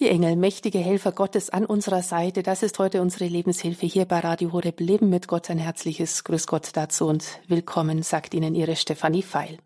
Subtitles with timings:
[0.00, 4.20] Die Engel, mächtige Helfer Gottes an unserer Seite, das ist heute unsere Lebenshilfe hier bei
[4.20, 5.50] Radio Horeb Leben mit Gott.
[5.50, 9.58] Ein herzliches Grüß Gott dazu und willkommen, sagt Ihnen Ihre Stefanie Feil.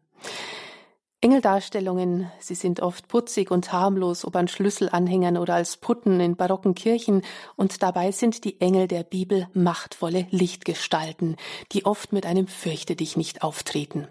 [1.21, 6.75] Engeldarstellungen, sie sind oft putzig und harmlos, ob an Schlüsselanhängern oder als Putten in barocken
[6.75, 7.23] Kirchen,
[7.55, 11.37] und dabei sind die Engel der Bibel machtvolle Lichtgestalten,
[11.71, 14.09] die oft mit einem Fürchte dich nicht auftreten.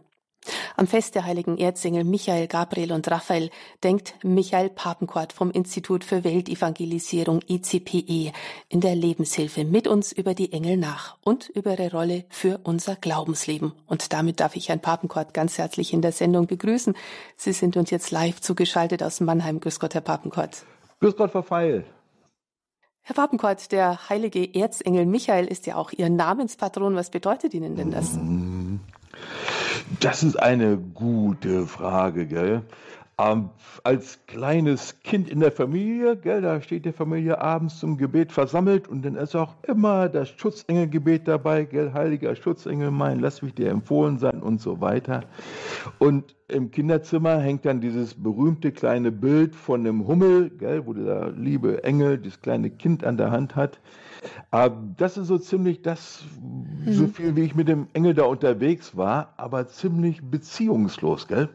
[0.76, 3.50] Am Fest der heiligen Erzengel Michael, Gabriel und Raphael
[3.84, 8.32] denkt Michael Papenkort vom Institut für Weltevangelisierung ICPE
[8.70, 12.96] in der Lebenshilfe mit uns über die Engel nach und über ihre Rolle für unser
[12.96, 13.74] Glaubensleben.
[13.86, 16.96] Und damit darf ich Herrn Papenkort ganz herzlich in der Sendung begrüßen.
[17.38, 19.60] Sie sind uns jetzt live zugeschaltet aus Mannheim.
[19.60, 20.66] Grüß Gott, Herr Papenkort.
[21.00, 21.86] Grüß Gott, Frau Feil.
[23.02, 26.96] Herr Papenkort, der heilige Erzengel Michael ist ja auch Ihr Namenspatron.
[26.96, 28.14] Was bedeutet Ihnen denn das?
[28.14, 28.63] Mm.
[30.00, 32.64] Das ist eine gute Frage, gell?
[33.20, 33.50] Ähm,
[33.84, 38.88] als kleines Kind in der Familie, gell, da steht die Familie abends zum Gebet versammelt
[38.88, 43.70] und dann ist auch immer das Schutzengelgebet dabei, gell, heiliger Schutzengel mein, lass mich dir
[43.70, 45.26] empfohlen sein und so weiter.
[46.00, 51.32] Und im Kinderzimmer hängt dann dieses berühmte kleine Bild von dem Hummel, gell, wo der
[51.32, 53.80] liebe Engel das kleine Kind an der Hand hat.
[54.52, 56.94] Aber das ist so ziemlich das, mhm.
[56.94, 61.50] so viel wie ich mit dem Engel da unterwegs war, aber ziemlich beziehungslos, gell?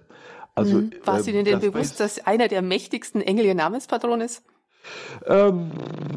[0.55, 0.93] Also, mhm.
[1.05, 4.43] War es Ihnen denn bewusst, dass einer der mächtigsten Engel Ihr Namenspatron ist?
[5.27, 5.71] Ähm,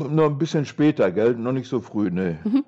[0.09, 1.35] noch ein bisschen später, gell?
[1.35, 2.39] Noch nicht so früh, ne.
[2.44, 2.63] Mhm.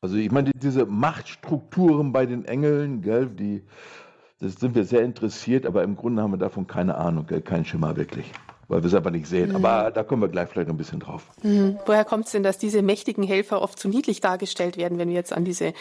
[0.00, 3.64] Also ich meine, diese Machtstrukturen bei den Engeln, gell, die,
[4.38, 7.40] das sind wir sehr interessiert, aber im Grunde haben wir davon keine Ahnung, gell?
[7.40, 8.30] kein Schimmer wirklich
[8.68, 9.50] weil wir es aber nicht sehen.
[9.50, 9.56] Mhm.
[9.56, 11.30] Aber da kommen wir gleich vielleicht noch ein bisschen drauf.
[11.42, 11.78] Mhm.
[11.86, 15.14] Woher kommt es denn, dass diese mächtigen Helfer oft zu niedlich dargestellt werden, wenn wir
[15.14, 15.74] jetzt an diese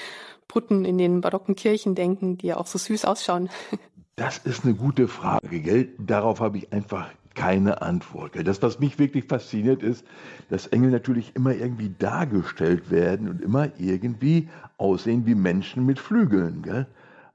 [0.47, 3.49] Putten in den barocken Kirchen denken, die ja auch so süß ausschauen?
[4.15, 5.89] Das ist eine gute Frage, gell?
[5.97, 8.33] Darauf habe ich einfach keine Antwort.
[8.33, 8.43] Gell?
[8.43, 10.05] Das, was mich wirklich fasziniert, ist,
[10.49, 16.61] dass Engel natürlich immer irgendwie dargestellt werden und immer irgendwie aussehen wie Menschen mit Flügeln.
[16.61, 16.85] Gell?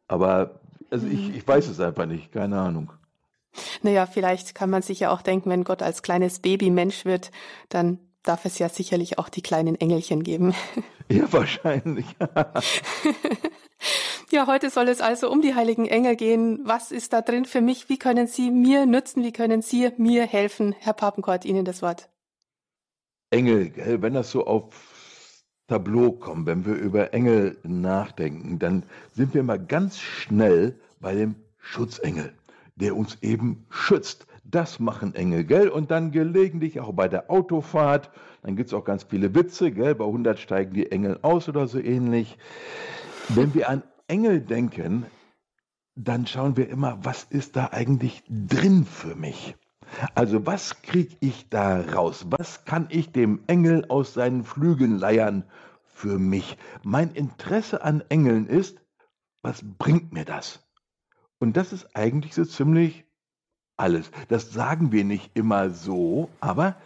[0.06, 1.34] Aber also ich, mhm.
[1.34, 2.93] ich weiß es einfach nicht, keine Ahnung.
[3.83, 7.31] Naja, vielleicht kann man sich ja auch denken, wenn Gott als kleines Baby Mensch wird,
[7.69, 10.55] dann darf es ja sicherlich auch die kleinen Engelchen geben.
[11.11, 12.05] Ja, wahrscheinlich.
[14.31, 16.61] ja, heute soll es also um die heiligen Engel gehen.
[16.65, 17.89] Was ist da drin für mich?
[17.89, 19.23] Wie können Sie mir nützen?
[19.23, 20.75] Wie können Sie mir helfen?
[20.79, 22.11] Herr Papenkort, Ihnen das Wort.
[23.31, 23.73] Engel,
[24.03, 28.83] wenn das so auf Tableau kommt, wenn wir über Engel nachdenken, dann
[29.15, 32.35] sind wir mal ganz schnell bei dem Schutzengel
[32.81, 34.27] der uns eben schützt.
[34.44, 35.69] Das machen Engel, gell?
[35.69, 38.11] Und dann gelegentlich auch bei der Autofahrt.
[38.43, 39.94] Dann gibt es auch ganz viele Witze, gell?
[39.94, 42.38] Bei 100 steigen die Engel aus oder so ähnlich.
[43.28, 45.06] Wenn wir an Engel denken,
[45.94, 49.56] dann schauen wir immer, was ist da eigentlich drin für mich?
[50.15, 52.27] Also was kriege ich da raus?
[52.31, 55.44] Was kann ich dem Engel aus seinen Flügeln leiern
[55.84, 56.56] für mich?
[56.83, 58.81] Mein Interesse an Engeln ist,
[59.43, 60.68] was bringt mir das?
[61.38, 63.04] Und das ist eigentlich so ziemlich
[63.76, 64.10] alles.
[64.28, 66.76] Das sagen wir nicht immer so, aber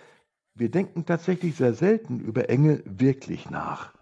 [0.54, 3.94] wir denken tatsächlich sehr selten über Engel wirklich nach.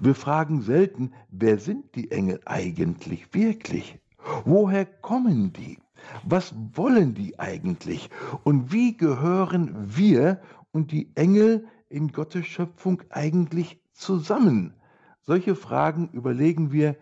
[0.00, 3.98] Wir fragen selten, wer sind die Engel eigentlich wirklich?
[4.44, 5.78] Woher kommen die?
[6.24, 8.10] Was wollen die eigentlich?
[8.44, 14.74] Und wie gehören wir und die Engel in Gottes Schöpfung eigentlich zusammen?
[15.22, 16.96] Solche Fragen überlegen wir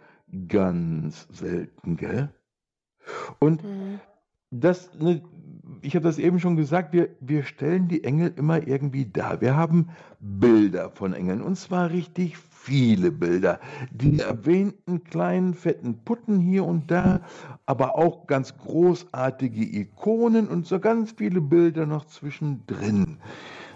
[0.48, 2.32] ganz selten, gell?
[3.38, 4.00] Und mhm.
[4.50, 5.22] das, ne,
[5.82, 9.40] ich habe das eben schon gesagt, wir, wir stellen die Engel immer irgendwie dar.
[9.40, 9.88] Wir haben
[10.20, 13.60] Bilder von Engeln und zwar richtig viele Bilder.
[13.92, 17.20] Die erwähnten kleinen fetten Putten hier und da,
[17.64, 23.18] aber auch ganz großartige Ikonen und so ganz viele Bilder noch zwischendrin.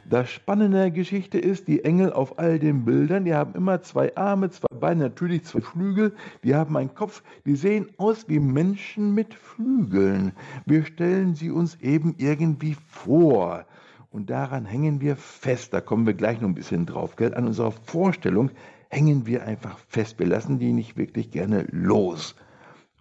[0.08, 4.14] Das Spannende der Geschichte ist, die Engel auf all den Bildern, die haben immer zwei
[4.16, 9.14] Arme, zwei Beine, natürlich zwei Flügel, die haben einen Kopf, die sehen aus wie Menschen
[9.14, 10.32] mit Flügeln.
[10.66, 13.66] Wir stellen sie uns eben irgendwie vor.
[14.10, 17.34] Und daran hängen wir fest, da kommen wir gleich noch ein bisschen drauf, gell?
[17.34, 18.50] an unserer Vorstellung
[18.88, 20.18] hängen wir einfach fest.
[20.18, 22.34] Wir lassen die nicht wirklich gerne los.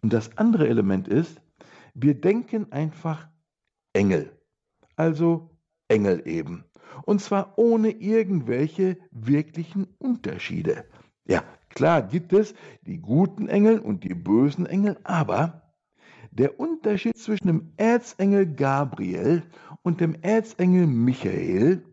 [0.01, 1.41] Und das andere Element ist,
[1.95, 3.27] wir denken einfach
[3.93, 4.31] Engel.
[4.95, 5.49] Also
[5.87, 6.63] Engel eben
[7.05, 10.85] und zwar ohne irgendwelche wirklichen Unterschiede.
[11.27, 15.73] Ja, klar gibt es die guten Engel und die bösen Engel, aber
[16.31, 19.43] der Unterschied zwischen dem Erzengel Gabriel
[19.81, 21.83] und dem Erzengel Michael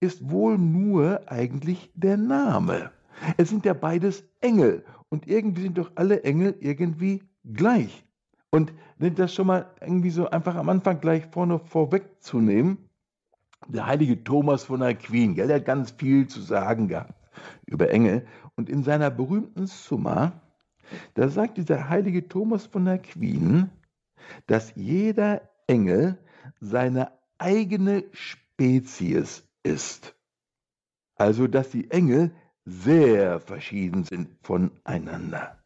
[0.00, 2.92] ist wohl nur eigentlich der Name.
[3.36, 8.04] Es sind ja beides Engel und irgendwie sind doch alle Engel irgendwie gleich.
[8.50, 12.87] Und das schon mal irgendwie so einfach am Anfang gleich vorne vorwegzunehmen,
[13.66, 17.14] der heilige Thomas von Aquin, gell, der hat ganz viel zu sagen gehabt
[17.66, 18.26] über Engel.
[18.56, 20.40] Und in seiner berühmten Summa,
[21.14, 23.70] da sagt dieser heilige Thomas von Aquin,
[24.46, 26.18] dass jeder Engel
[26.60, 30.14] seine eigene Spezies ist.
[31.16, 32.32] Also, dass die Engel
[32.64, 35.58] sehr verschieden sind voneinander.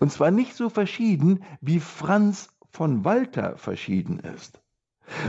[0.00, 4.60] Und zwar nicht so verschieden, wie Franz von Walter verschieden ist,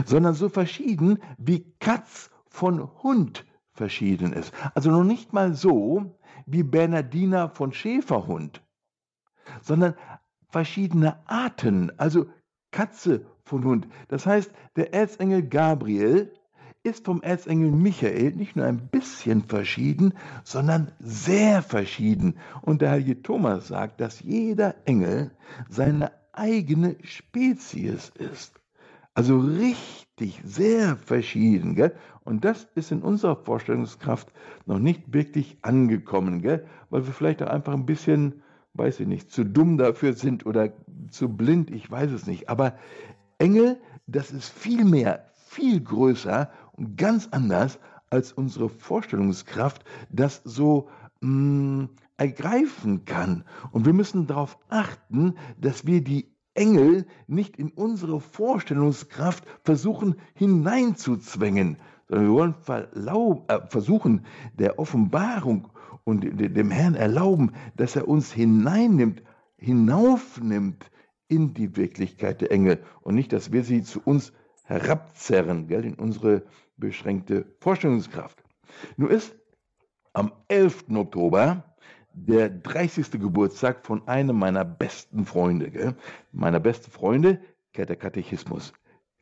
[0.04, 4.52] sondern so verschieden, wie Katz von Hund verschieden ist.
[4.74, 8.62] Also noch nicht mal so wie Bernardiner von Schäferhund,
[9.62, 9.94] sondern
[10.48, 12.26] verschiedene Arten, also
[12.72, 13.88] Katze von Hund.
[14.08, 16.32] Das heißt, der Erzengel Gabriel
[16.82, 22.38] ist vom Erzengel Michael nicht nur ein bisschen verschieden, sondern sehr verschieden.
[22.62, 25.30] Und der heilige Thomas sagt, dass jeder Engel
[25.68, 28.59] seine eigene Spezies ist.
[29.20, 31.74] Also richtig sehr verschieden.
[31.74, 31.94] Gell?
[32.24, 34.32] Und das ist in unserer Vorstellungskraft
[34.64, 36.66] noch nicht wirklich angekommen, gell?
[36.88, 38.40] weil wir vielleicht auch einfach ein bisschen,
[38.72, 40.72] weiß ich nicht, zu dumm dafür sind oder
[41.10, 42.48] zu blind, ich weiß es nicht.
[42.48, 42.78] Aber
[43.36, 47.78] Engel, das ist viel mehr, viel größer und ganz anders
[48.08, 50.88] als unsere Vorstellungskraft das so
[51.20, 53.44] mh, mm, ergreifen kann.
[53.70, 61.78] Und wir müssen darauf achten, dass wir die Engel nicht in unsere Vorstellungskraft versuchen hineinzuzwängen,
[62.08, 62.54] sondern wir wollen
[63.48, 65.68] äh, versuchen, der Offenbarung
[66.04, 69.22] und dem Herrn erlauben, dass er uns hineinnimmt,
[69.56, 70.90] hinaufnimmt
[71.28, 74.32] in die Wirklichkeit der Engel und nicht, dass wir sie zu uns
[74.64, 76.44] herabzerren, gell, in unsere
[76.76, 78.42] beschränkte Vorstellungskraft.
[78.96, 79.36] Nur ist
[80.12, 80.86] am 11.
[80.94, 81.69] Oktober
[82.12, 83.12] der 30.
[83.12, 85.70] Geburtstag von einem meiner besten Freunde.
[85.70, 85.94] Gell?
[86.32, 87.40] Meiner besten Freunde,
[87.76, 88.72] der Katechismus.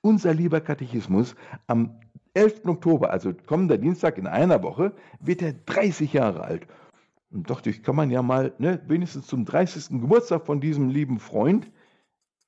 [0.00, 1.36] Unser lieber Katechismus
[1.66, 2.00] am
[2.34, 2.66] 11.
[2.66, 6.66] Oktober, also kommender Dienstag in einer Woche, wird er 30 Jahre alt.
[7.30, 10.00] Und doch, ich kann man ja mal, ne, wenigstens zum 30.
[10.00, 11.70] Geburtstag von diesem lieben Freund,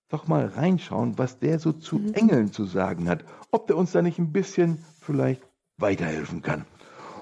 [0.09, 2.15] doch mal reinschauen, was der so zu mhm.
[2.15, 3.25] Engeln zu sagen hat.
[3.51, 5.43] Ob der uns da nicht ein bisschen vielleicht
[5.77, 6.65] weiterhelfen kann.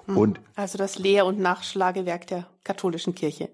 [0.09, 0.17] Mhm.
[0.17, 3.51] Und also das Lehr- und Nachschlagewerk der katholischen Kirche.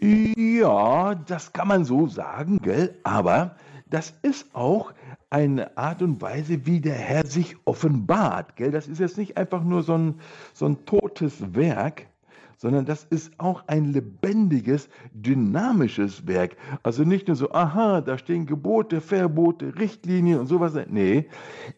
[0.00, 2.98] Ja, das kann man so sagen, gell?
[3.02, 3.56] Aber
[3.88, 4.92] das ist auch
[5.30, 8.70] eine Art und Weise, wie der Herr sich offenbart, gell?
[8.70, 10.20] Das ist jetzt nicht einfach nur so ein,
[10.52, 12.06] so ein totes Werk,
[12.56, 16.56] sondern das ist auch ein lebendiges, dynamisches Werk.
[16.82, 20.74] Also nicht nur so, aha, da stehen Gebote, Verbote, Richtlinien und sowas.
[20.88, 21.28] Nee,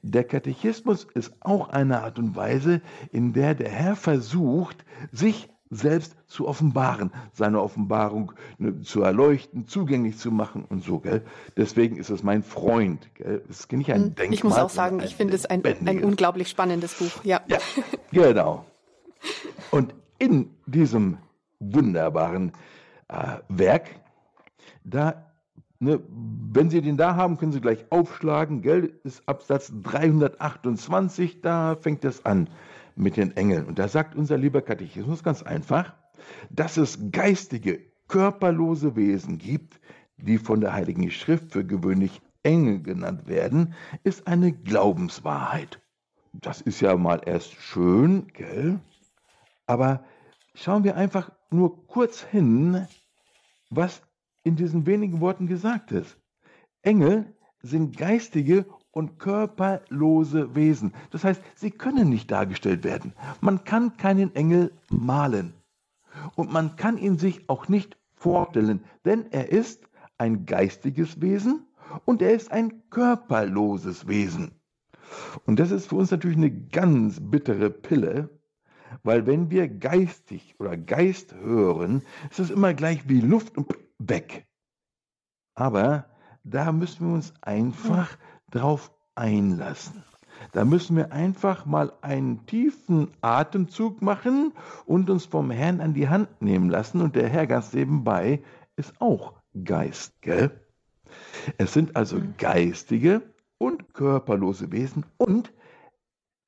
[0.03, 2.81] der Katechismus ist auch eine Art und Weise,
[3.13, 10.17] in der der Herr versucht, sich selbst zu offenbaren, seine Offenbarung ne, zu erleuchten, zugänglich
[10.19, 11.23] zu machen und so, gell?
[11.57, 13.43] Deswegen ist es mein Freund, gell?
[13.49, 14.35] Es ist nicht ein hm, Denkmal.
[14.35, 17.43] Ich muss auch sagen, ich finde es ein, ein unglaublich spannendes Buch, ja.
[17.49, 17.59] Ja,
[18.11, 18.65] genau.
[19.71, 21.19] Und in diesem
[21.61, 22.53] wunderbaren
[23.09, 24.01] äh, Werk,
[24.85, 25.33] da,
[25.79, 31.77] ne, wenn Sie den da haben, können Sie gleich aufschlagen, gell, ist Absatz 328, da
[31.77, 32.49] fängt es an
[32.97, 33.67] mit den Engeln.
[33.67, 35.95] Und da sagt unser lieber Katechismus ganz einfach,
[36.51, 39.81] dass es geistige, körperlose Wesen gibt,
[40.17, 43.75] die von der Heiligen Schrift für gewöhnlich Engel genannt werden,
[44.05, 45.81] ist eine Glaubenswahrheit.
[46.33, 48.81] Das ist ja mal erst schön, gell?
[49.67, 50.05] Aber
[50.59, 52.87] schauen wir einfach nur kurz hin,
[53.71, 54.03] was
[54.43, 56.19] in diesen wenigen Worten gesagt ist.
[56.83, 60.95] Engel sind geistige und körperlose Wesen.
[61.11, 63.13] Das heißt, sie können nicht dargestellt werden.
[63.41, 65.55] Man kann keinen Engel malen.
[66.35, 71.67] Und man kann ihn sich auch nicht vorstellen, denn er ist ein geistiges Wesen
[72.05, 74.53] und er ist ein körperloses Wesen.
[75.47, 78.38] Und das ist für uns natürlich eine ganz bittere Pille,
[79.03, 84.47] weil wenn wir geistig oder Geist hören, ist es immer gleich wie Luft und weg.
[85.55, 86.07] Aber
[86.45, 88.17] da müssen wir uns einfach
[88.51, 90.05] drauf einlassen.
[90.53, 94.53] Da müssen wir einfach mal einen tiefen Atemzug machen
[94.87, 97.01] und uns vom Herrn an die Hand nehmen lassen.
[97.01, 98.43] Und der Herr ganz nebenbei
[98.77, 100.51] ist auch Geist, gell?
[101.57, 102.35] Es sind also mhm.
[102.39, 103.23] geistige
[103.59, 105.53] und körperlose Wesen und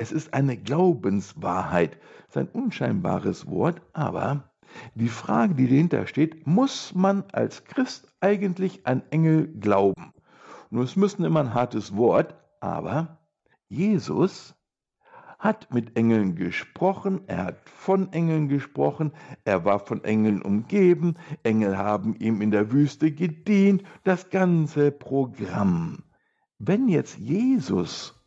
[0.00, 1.98] es ist eine Glaubenswahrheit.
[2.22, 4.50] Es ist ein unscheinbares Wort, aber
[4.94, 10.14] die Frage, die dahinter steht, muss man als Christ eigentlich an Engel glauben?
[10.70, 13.18] Nur es müssen immer ein hartes Wort, aber
[13.68, 14.54] Jesus
[15.38, 19.12] hat mit Engeln gesprochen, er hat von Engeln gesprochen,
[19.44, 26.04] er war von Engeln umgeben, Engel haben ihm in der Wüste gedient, das ganze Programm.
[26.58, 28.19] Wenn jetzt Jesus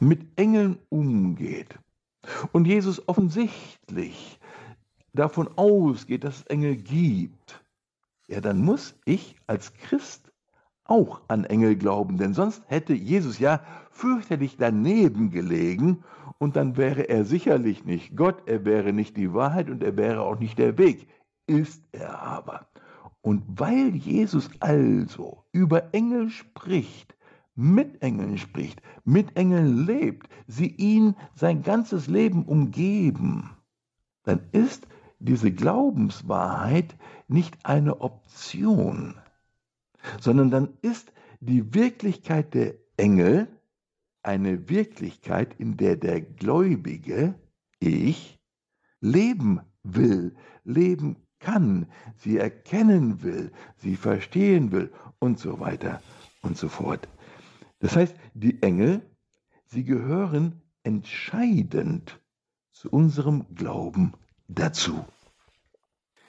[0.00, 1.78] mit Engeln umgeht.
[2.52, 4.38] Und Jesus offensichtlich
[5.12, 7.64] davon ausgeht, dass es Engel gibt,
[8.26, 10.32] ja, dann muss ich als Christ
[10.84, 13.60] auch an Engel glauben, denn sonst hätte Jesus ja
[13.90, 16.04] fürchterlich daneben gelegen
[16.38, 20.22] und dann wäre er sicherlich nicht Gott, er wäre nicht die Wahrheit und er wäre
[20.22, 21.08] auch nicht der Weg,
[21.46, 22.66] ist er aber.
[23.22, 27.14] Und weil Jesus also über Engel spricht,
[27.54, 33.50] mit Engeln spricht, mit Engeln lebt, sie ihn sein ganzes Leben umgeben,
[34.24, 34.86] dann ist
[35.18, 36.96] diese Glaubenswahrheit
[37.28, 39.14] nicht eine Option,
[40.20, 43.48] sondern dann ist die Wirklichkeit der Engel
[44.22, 47.34] eine Wirklichkeit, in der der Gläubige,
[47.78, 48.40] ich,
[49.00, 50.34] leben will,
[50.64, 56.00] leben kann, sie erkennen will, sie verstehen will und so weiter
[56.42, 57.06] und so fort.
[57.84, 59.02] Das heißt, die Engel,
[59.66, 62.18] sie gehören entscheidend
[62.72, 64.14] zu unserem Glauben
[64.48, 65.04] dazu.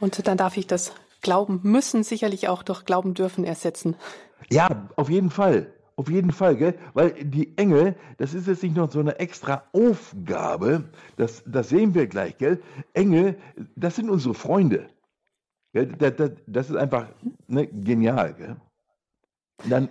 [0.02, 3.96] Und dann darf ich das Glauben müssen sicherlich auch durch Glauben dürfen ersetzen.
[4.50, 5.74] Ja, auf jeden Fall.
[5.96, 6.78] Auf jeden Fall, gell?
[6.94, 11.94] Weil die Engel, das ist jetzt nicht noch so eine extra Aufgabe, das, das sehen
[11.94, 12.62] wir gleich, gell?
[12.92, 13.40] Engel,
[13.78, 14.90] das sind unsere Freunde.
[15.72, 15.88] Gell?
[15.88, 17.08] Das, das, das ist einfach
[17.48, 18.58] ne, genial, gell?
[19.70, 19.88] Dann,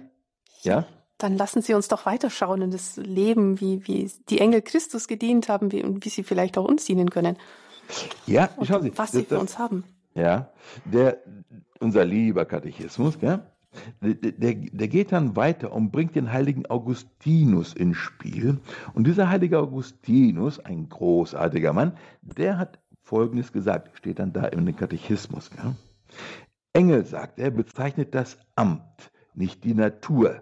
[0.60, 0.86] ja?
[1.18, 5.48] Dann lassen Sie uns doch weiterschauen in das Leben, wie, wie die Engel Christus gedient
[5.48, 7.36] haben wie, und wie sie vielleicht auch uns dienen können.
[8.26, 8.92] Ja, schauen Sie.
[8.96, 9.84] Was sie für uns haben.
[10.14, 10.50] Ja,
[10.84, 11.18] der,
[11.80, 13.40] unser lieber Katechismus, gell?
[14.00, 18.60] Der, der, der, geht dann weiter und bringt den heiligen Augustinus ins Spiel.
[18.94, 24.76] Und dieser heilige Augustinus, ein großartiger Mann, der hat Folgendes gesagt, steht dann da im
[24.76, 25.50] Katechismus.
[25.50, 25.74] Gell?
[26.72, 30.40] Engel, sagt er, bezeichnet das Amt, nicht die Natur.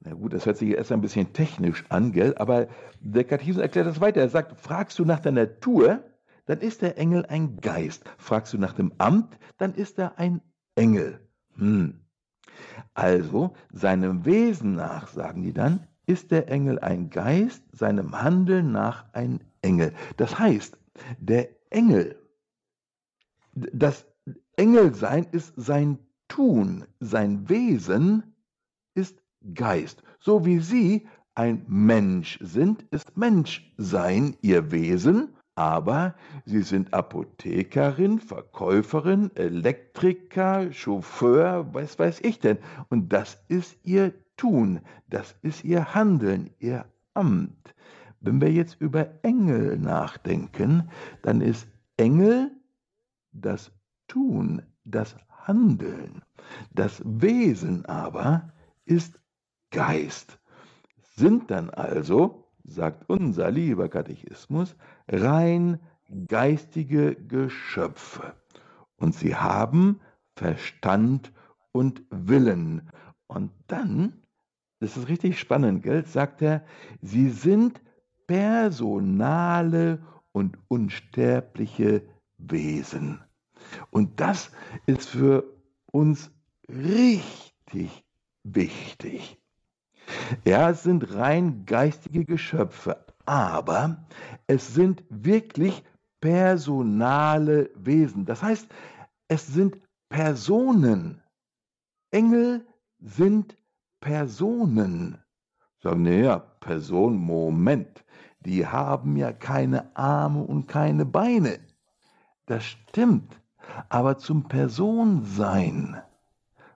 [0.00, 2.34] Na gut, das hört sich erst ein bisschen technisch an, gell?
[2.38, 2.68] aber
[3.00, 4.20] der Katechismus erklärt das weiter.
[4.20, 6.02] Er sagt, fragst du nach der Natur,
[6.46, 8.04] dann ist der Engel ein Geist.
[8.16, 10.40] Fragst du nach dem Amt, dann ist er ein
[10.74, 11.20] Engel.
[11.56, 12.00] Hm.
[12.94, 19.12] Also, seinem Wesen nach, sagen die dann, ist der Engel ein Geist, seinem Handeln nach
[19.12, 19.92] ein Engel.
[20.16, 20.78] Das heißt,
[21.18, 22.16] der Engel,
[23.54, 24.06] das
[24.56, 28.29] Engelsein ist sein Tun, sein Wesen
[29.54, 30.02] Geist.
[30.18, 35.28] So wie Sie ein Mensch sind, ist Menschsein Ihr Wesen
[35.60, 36.14] aber
[36.46, 42.56] sie sind Apothekerin, Verkäuferin, Elektriker, Chauffeur, was weiß ich denn.
[42.88, 47.74] Und das ist ihr Tun, das ist ihr Handeln, ihr Amt.
[48.20, 50.88] Wenn wir jetzt über Engel nachdenken,
[51.20, 51.68] dann ist
[51.98, 52.50] Engel
[53.32, 53.70] das
[54.08, 56.22] Tun, das Handeln.
[56.72, 58.50] Das Wesen aber
[58.86, 59.20] ist
[59.70, 60.38] Geist.
[61.16, 64.76] Sind dann also sagt unser lieber Katechismus,
[65.08, 65.80] rein
[66.28, 68.34] geistige Geschöpfe.
[68.96, 70.00] Und sie haben
[70.36, 71.32] Verstand
[71.72, 72.90] und Willen.
[73.26, 74.22] Und dann,
[74.80, 76.64] das ist richtig spannend, gell, sagt er,
[77.00, 77.80] sie sind
[78.26, 82.02] personale und unsterbliche
[82.38, 83.20] Wesen.
[83.90, 84.50] Und das
[84.86, 85.44] ist für
[85.92, 86.30] uns
[86.68, 88.04] richtig
[88.42, 89.39] wichtig.
[90.44, 94.04] Ja, es sind rein geistige Geschöpfe, aber
[94.46, 95.84] es sind wirklich
[96.20, 98.24] personale Wesen.
[98.24, 98.68] Das heißt,
[99.28, 101.22] es sind Personen.
[102.10, 102.66] Engel
[102.98, 103.56] sind
[104.00, 105.18] Personen.
[105.82, 108.04] Sagen, naja, Person, Moment,
[108.40, 111.60] die haben ja keine Arme und keine Beine.
[112.46, 113.40] Das stimmt,
[113.88, 116.02] aber zum Personsein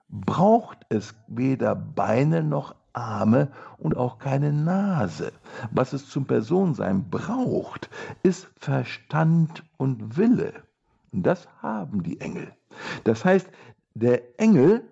[0.07, 5.31] braucht es weder Beine noch Arme und auch keine Nase.
[5.71, 7.89] Was es zum Personsein braucht,
[8.23, 10.53] ist Verstand und Wille.
[11.11, 12.51] Das haben die Engel.
[13.03, 13.47] Das heißt,
[13.93, 14.83] der Engel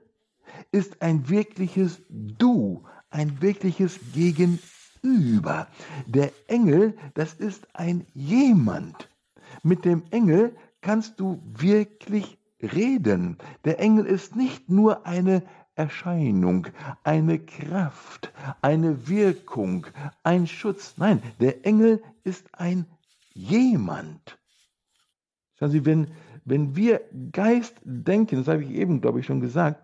[0.71, 5.67] ist ein wirkliches Du, ein wirkliches Gegenüber.
[6.07, 9.09] Der Engel, das ist ein jemand.
[9.61, 13.37] Mit dem Engel kannst du wirklich reden.
[13.65, 15.43] Der Engel ist nicht nur eine
[15.75, 16.67] Erscheinung,
[17.03, 19.87] eine Kraft, eine Wirkung,
[20.23, 20.95] ein Schutz.
[20.97, 22.85] Nein, der Engel ist ein
[23.33, 24.37] jemand.
[25.55, 26.11] Schauen Sie, wenn,
[26.45, 27.01] wenn wir
[27.31, 29.83] Geist denken, das habe ich eben, glaube ich, schon gesagt,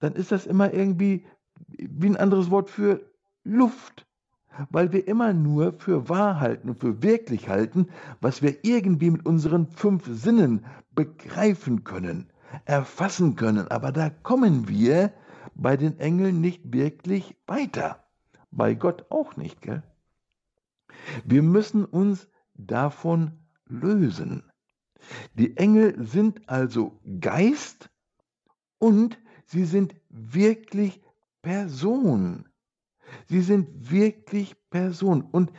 [0.00, 1.24] dann ist das immer irgendwie
[1.68, 3.08] wie ein anderes Wort für
[3.44, 4.06] Luft.
[4.68, 7.88] Weil wir immer nur für wahr halten und für wirklich halten,
[8.20, 12.31] was wir irgendwie mit unseren fünf Sinnen begreifen können
[12.64, 13.68] erfassen können.
[13.68, 15.12] Aber da kommen wir
[15.54, 18.04] bei den Engeln nicht wirklich weiter.
[18.50, 19.82] Bei Gott auch nicht, gell?
[21.24, 23.32] Wir müssen uns davon
[23.66, 24.44] lösen.
[25.34, 27.90] Die Engel sind also Geist
[28.78, 31.02] und sie sind wirklich
[31.42, 32.48] Person.
[33.28, 35.22] Sie sind wirklich Person.
[35.22, 35.52] Und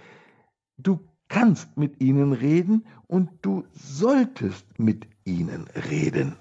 [0.77, 6.37] du kannst mit ihnen reden und du solltest mit ihnen reden.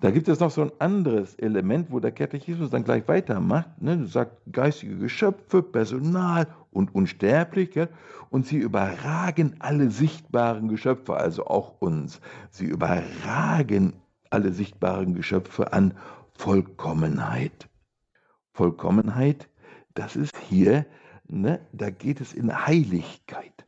[0.00, 3.82] Da gibt es noch so ein anderes Element, wo der Katechismus dann gleich weitermacht.
[3.82, 3.96] Ne?
[3.98, 7.70] Du sagst geistige Geschöpfe, Personal und unsterblich.
[8.30, 12.20] Und sie überragen alle sichtbaren Geschöpfe, also auch uns.
[12.50, 13.94] Sie überragen
[14.30, 15.94] alle sichtbaren Geschöpfe an
[16.34, 17.68] Vollkommenheit.
[18.52, 19.48] Vollkommenheit,
[19.94, 20.86] das ist hier,
[21.26, 21.60] ne?
[21.72, 23.66] da geht es in Heiligkeit.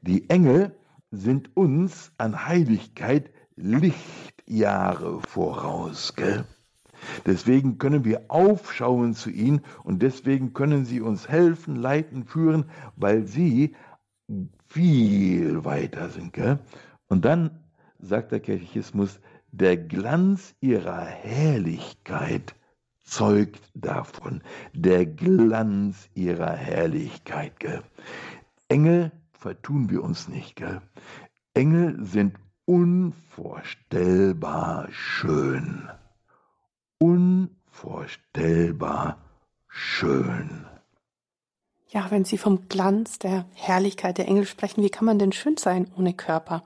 [0.00, 0.76] Die Engel
[1.12, 6.14] sind uns an Heiligkeit Lichtjahre voraus.
[6.14, 6.44] Gell?
[7.26, 12.64] Deswegen können wir aufschauen zu ihnen und deswegen können sie uns helfen, leiten, führen,
[12.96, 13.74] weil sie
[14.66, 16.32] viel weiter sind.
[16.32, 16.58] Gell?
[17.08, 17.50] Und dann
[17.98, 19.20] sagt der Katechismus,
[19.52, 22.54] der Glanz ihrer Herrlichkeit
[23.04, 24.42] zeugt davon.
[24.72, 27.60] Der Glanz ihrer Herrlichkeit.
[27.60, 27.82] Gell?
[28.68, 30.56] Engel vertun wir uns nicht.
[30.56, 30.80] Gell?
[31.54, 32.34] Engel sind
[32.66, 35.88] unvorstellbar schön.
[36.98, 39.18] Unvorstellbar
[39.68, 40.66] schön.
[41.88, 45.56] Ja, wenn Sie vom Glanz der Herrlichkeit der Engel sprechen, wie kann man denn schön
[45.56, 46.64] sein ohne Körper?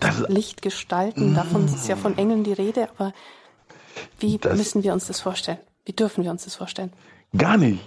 [0.00, 3.12] Das, Lichtgestalten, davon ist ja von Engeln die Rede, aber
[4.18, 5.58] wie müssen wir uns das vorstellen?
[5.84, 6.92] Wie dürfen wir uns das vorstellen?
[7.36, 7.86] Gar nicht.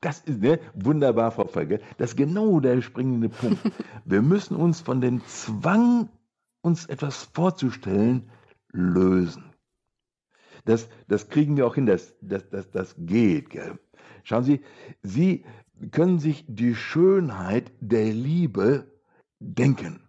[0.00, 1.78] Das ist ne, wunderbar, Frau Völker.
[1.98, 3.58] Das ist genau der springende Punkt.
[4.04, 6.08] wir müssen uns von dem Zwang
[6.66, 8.28] uns etwas vorzustellen,
[8.72, 9.54] lösen.
[10.64, 13.50] Das, das kriegen wir auch hin, das, das, das, das geht.
[13.50, 13.78] Gell?
[14.24, 14.62] Schauen Sie,
[15.00, 15.44] Sie
[15.92, 18.90] können sich die Schönheit der Liebe
[19.38, 20.08] denken.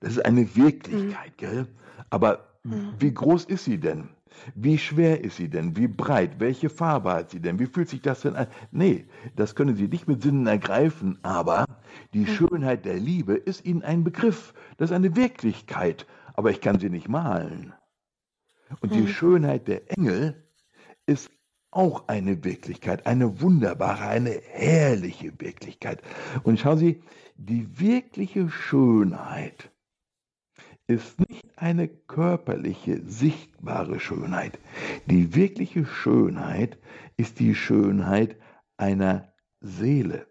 [0.00, 1.36] Das ist eine Wirklichkeit, mhm.
[1.38, 1.66] gell?
[2.10, 2.92] Aber mhm.
[2.98, 4.10] wie groß ist sie denn?
[4.54, 5.76] Wie schwer ist sie denn?
[5.76, 6.38] Wie breit?
[6.38, 7.58] Welche Farbe hat sie denn?
[7.58, 8.46] Wie fühlt sich das denn an?
[8.70, 11.66] Nee, das können Sie nicht mit Sinnen ergreifen, aber
[12.12, 12.34] die hm.
[12.34, 14.54] Schönheit der Liebe ist Ihnen ein Begriff.
[14.76, 17.72] Das ist eine Wirklichkeit, aber ich kann sie nicht malen.
[18.80, 19.08] Und die hm.
[19.08, 20.48] Schönheit der Engel
[21.06, 21.30] ist
[21.70, 26.02] auch eine Wirklichkeit, eine wunderbare, eine herrliche Wirklichkeit.
[26.44, 27.02] Und schauen Sie,
[27.36, 29.70] die wirkliche Schönheit
[30.86, 31.33] ist nicht
[31.64, 34.58] eine körperliche, sichtbare Schönheit.
[35.06, 36.76] Die wirkliche Schönheit
[37.16, 38.36] ist die Schönheit
[38.76, 40.26] einer Seele.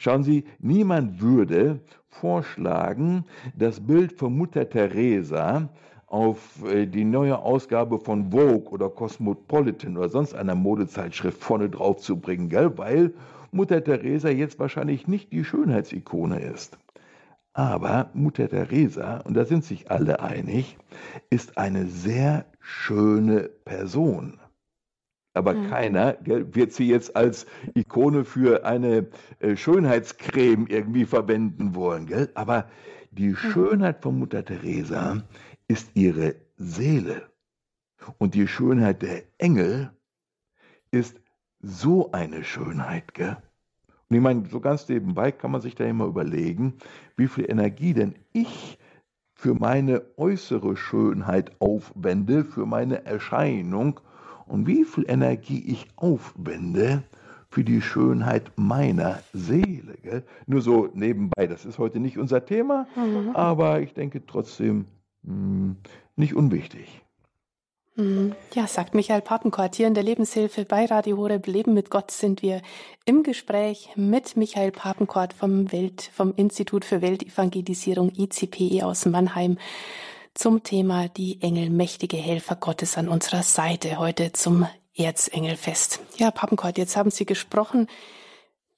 [0.00, 5.68] Schauen Sie, niemand würde vorschlagen, das Bild von Mutter Teresa
[6.08, 11.98] auf äh, die neue Ausgabe von Vogue oder Cosmopolitan oder sonst einer Modezeitschrift vorne drauf
[11.98, 12.76] zu bringen, gell?
[12.76, 13.14] weil
[13.52, 16.76] Mutter Teresa jetzt wahrscheinlich nicht die Schönheitsikone ist.
[17.52, 20.76] Aber Mutter Teresa, und da sind sich alle einig,
[21.30, 24.38] ist eine sehr schöne Person.
[25.34, 25.68] Aber mhm.
[25.68, 29.08] keiner gell, wird sie jetzt als Ikone für eine
[29.38, 32.06] äh, Schönheitscreme irgendwie verwenden wollen.
[32.06, 32.30] Gell?
[32.34, 32.68] Aber
[33.10, 33.36] die mhm.
[33.36, 35.22] Schönheit von Mutter Teresa
[35.68, 37.30] ist ihre Seele.
[38.18, 39.90] Und die Schönheit der Engel
[40.90, 41.20] ist
[41.60, 43.14] so eine Schönheit.
[43.14, 43.36] Gell?
[44.10, 46.74] Und ich meine, so ganz nebenbei kann man sich da immer überlegen,
[47.16, 48.76] wie viel Energie denn ich
[49.34, 54.00] für meine äußere Schönheit aufwende, für meine Erscheinung
[54.46, 57.04] und wie viel Energie ich aufwende
[57.50, 59.96] für die Schönheit meiner Seele.
[60.02, 60.24] Gell?
[60.46, 63.30] Nur so nebenbei, das ist heute nicht unser Thema, mhm.
[63.34, 64.86] aber ich denke trotzdem
[65.22, 65.76] mh, hm,
[66.16, 67.04] nicht unwichtig.
[68.00, 68.34] Mhm.
[68.54, 72.40] Ja, sagt Michael Papenkort hier in der Lebenshilfe bei Radio Horeb Leben mit Gott sind
[72.40, 72.62] wir
[73.04, 79.58] im Gespräch mit Michael Papenkort vom Welt, vom Institut für Weltevangelisierung ICPE aus Mannheim
[80.32, 86.00] zum Thema die Engel, mächtige Helfer Gottes an unserer Seite, heute zum Erzengelfest.
[86.16, 87.86] Ja, Papenkort, jetzt haben Sie gesprochen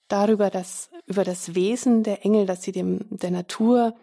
[0.08, 3.94] darüber, dass, über das Wesen der Engel, dass sie dem, der Natur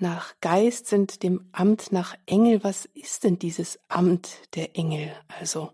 [0.00, 2.62] nach Geist sind, dem Amt nach Engel.
[2.64, 5.70] Was ist denn dieses Amt der Engel also?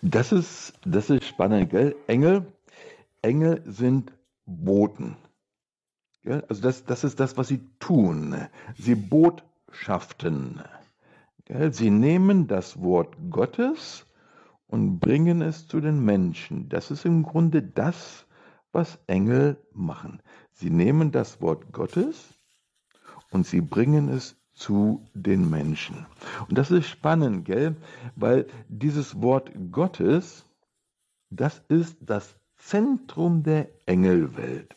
[0.00, 1.94] Das ist, das ist spannend, gell?
[2.06, 2.46] Engel,
[3.20, 4.12] Engel sind
[4.46, 5.16] Boten.
[6.22, 6.44] Gell?
[6.48, 8.36] Also das, das ist das, was sie tun.
[8.76, 10.62] Sie botschaften.
[11.44, 11.72] Gell?
[11.72, 14.06] Sie nehmen das Wort Gottes
[14.66, 16.68] und bringen es zu den Menschen.
[16.68, 18.26] Das ist im Grunde das,
[18.72, 20.22] was Engel machen.
[20.52, 22.38] Sie nehmen das Wort Gottes
[23.32, 26.06] und sie bringen es zu den Menschen.
[26.48, 27.76] Und das ist spannend, gell?
[28.16, 30.44] Weil dieses Wort Gottes,
[31.30, 34.76] das ist das Zentrum der Engelwelt.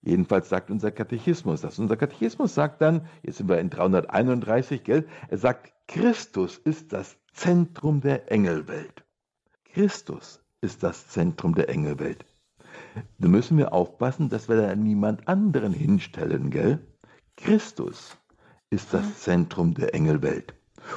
[0.00, 1.78] Jedenfalls sagt unser Katechismus das.
[1.78, 5.06] Unser Katechismus sagt dann, jetzt sind wir in 331, gell?
[5.28, 9.04] Er sagt, Christus ist das Zentrum der Engelwelt.
[9.64, 12.24] Christus ist das Zentrum der Engelwelt.
[13.18, 16.80] Da müssen wir aufpassen, dass wir da niemand anderen hinstellen, gell?
[17.38, 18.18] Christus
[18.70, 19.14] ist das mhm.
[19.14, 20.54] Zentrum der Engelwelt.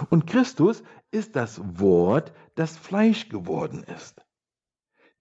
[0.10, 4.26] Und Christus ist das Wort, das Fleisch geworden ist.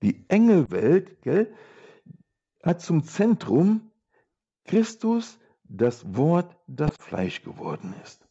[0.02, 1.52] Die Engelwelt gell,
[2.62, 3.90] hat zum Zentrum
[4.64, 8.26] Christus, das Wort, das Fleisch geworden ist.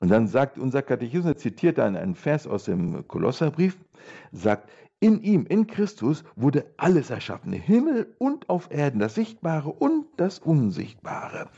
[0.00, 3.78] Und dann sagt unser Katechismus, zitiert dann einen Vers aus dem Kolosserbrief,
[4.32, 10.06] sagt, in ihm, in Christus, wurde alles erschaffen, Himmel und auf Erden, das Sichtbare und
[10.16, 11.48] das Unsichtbare.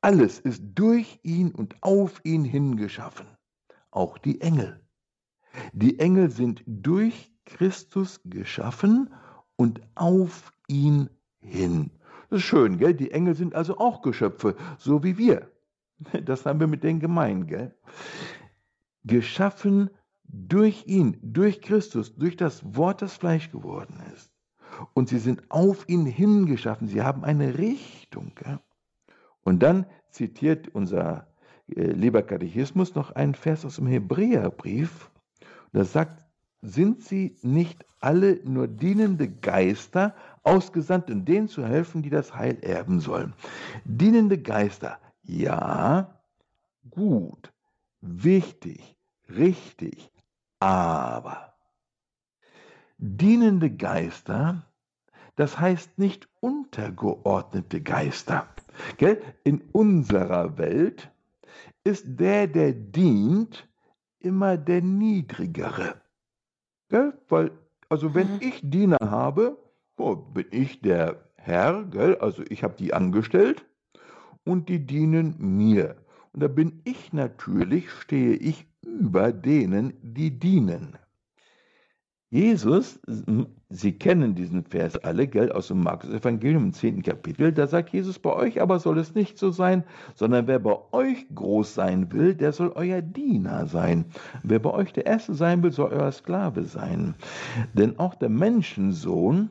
[0.00, 3.26] Alles ist durch ihn und auf ihn hingeschaffen,
[3.90, 4.80] auch die Engel.
[5.72, 9.12] Die Engel sind durch Christus geschaffen
[9.56, 11.90] und auf ihn hin.
[12.30, 12.94] Das ist schön, gell?
[12.94, 15.50] Die Engel sind also auch Geschöpfe, so wie wir.
[16.24, 17.74] Das haben wir mit denen gemein, gell?
[19.02, 19.90] Geschaffen
[20.22, 24.30] durch ihn, durch Christus, durch das Wort, das Fleisch geworden ist.
[24.94, 26.86] Und sie sind auf ihn hingeschaffen.
[26.86, 28.32] Sie haben eine Richtung.
[28.36, 28.60] Gell?
[29.48, 31.26] Und dann zitiert unser
[31.74, 35.10] äh, lieber Katechismus noch einen Vers aus dem Hebräerbrief.
[35.72, 36.22] Das sagt,
[36.60, 42.58] sind sie nicht alle nur dienende Geister, ausgesandt, um denen zu helfen, die das Heil
[42.60, 43.32] erben sollen?
[43.86, 46.20] Dienende Geister, ja,
[46.90, 47.50] gut,
[48.02, 48.98] wichtig,
[49.30, 50.10] richtig,
[50.60, 51.54] aber
[52.98, 54.66] dienende Geister,
[55.36, 58.46] das heißt nicht untergeordnete Geister.
[58.96, 59.20] Gell?
[59.44, 61.10] In unserer Welt
[61.84, 63.68] ist der, der dient,
[64.20, 66.00] immer der Niedrigere.
[66.88, 67.12] Gell?
[67.28, 67.50] Weil,
[67.88, 68.40] also wenn mhm.
[68.40, 69.58] ich Diener habe,
[69.96, 72.16] oh, bin ich der Herr, gell?
[72.16, 73.64] also ich habe die angestellt
[74.44, 75.96] und die dienen mir.
[76.32, 80.98] Und da bin ich natürlich, stehe ich über denen, die dienen.
[82.30, 83.00] Jesus,
[83.70, 87.02] Sie kennen diesen Vers alle, gell, aus dem Markus-Evangelium im 10.
[87.02, 89.82] Kapitel, da sagt Jesus, bei euch aber soll es nicht so sein,
[90.14, 94.04] sondern wer bei euch groß sein will, der soll euer Diener sein.
[94.42, 97.14] Wer bei euch der Erste sein will, soll euer Sklave sein.
[97.72, 99.48] Denn auch der Menschensohn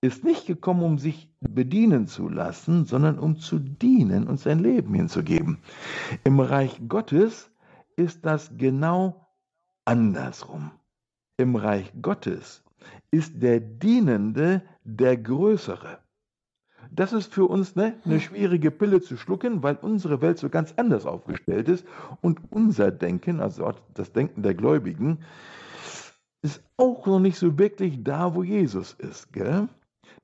[0.00, 4.94] ist nicht gekommen, um sich bedienen zu lassen, sondern um zu dienen und sein Leben
[4.94, 5.58] hinzugeben.
[6.24, 7.50] Im Reich Gottes
[7.96, 9.26] ist das genau
[9.84, 10.70] andersrum
[11.36, 12.62] im Reich Gottes
[13.10, 15.98] ist der Dienende der Größere.
[16.90, 20.74] Das ist für uns ne, eine schwierige Pille zu schlucken, weil unsere Welt so ganz
[20.76, 21.86] anders aufgestellt ist
[22.20, 25.20] und unser Denken, also das Denken der Gläubigen,
[26.42, 29.32] ist auch noch nicht so wirklich da, wo Jesus ist.
[29.32, 29.68] Gell?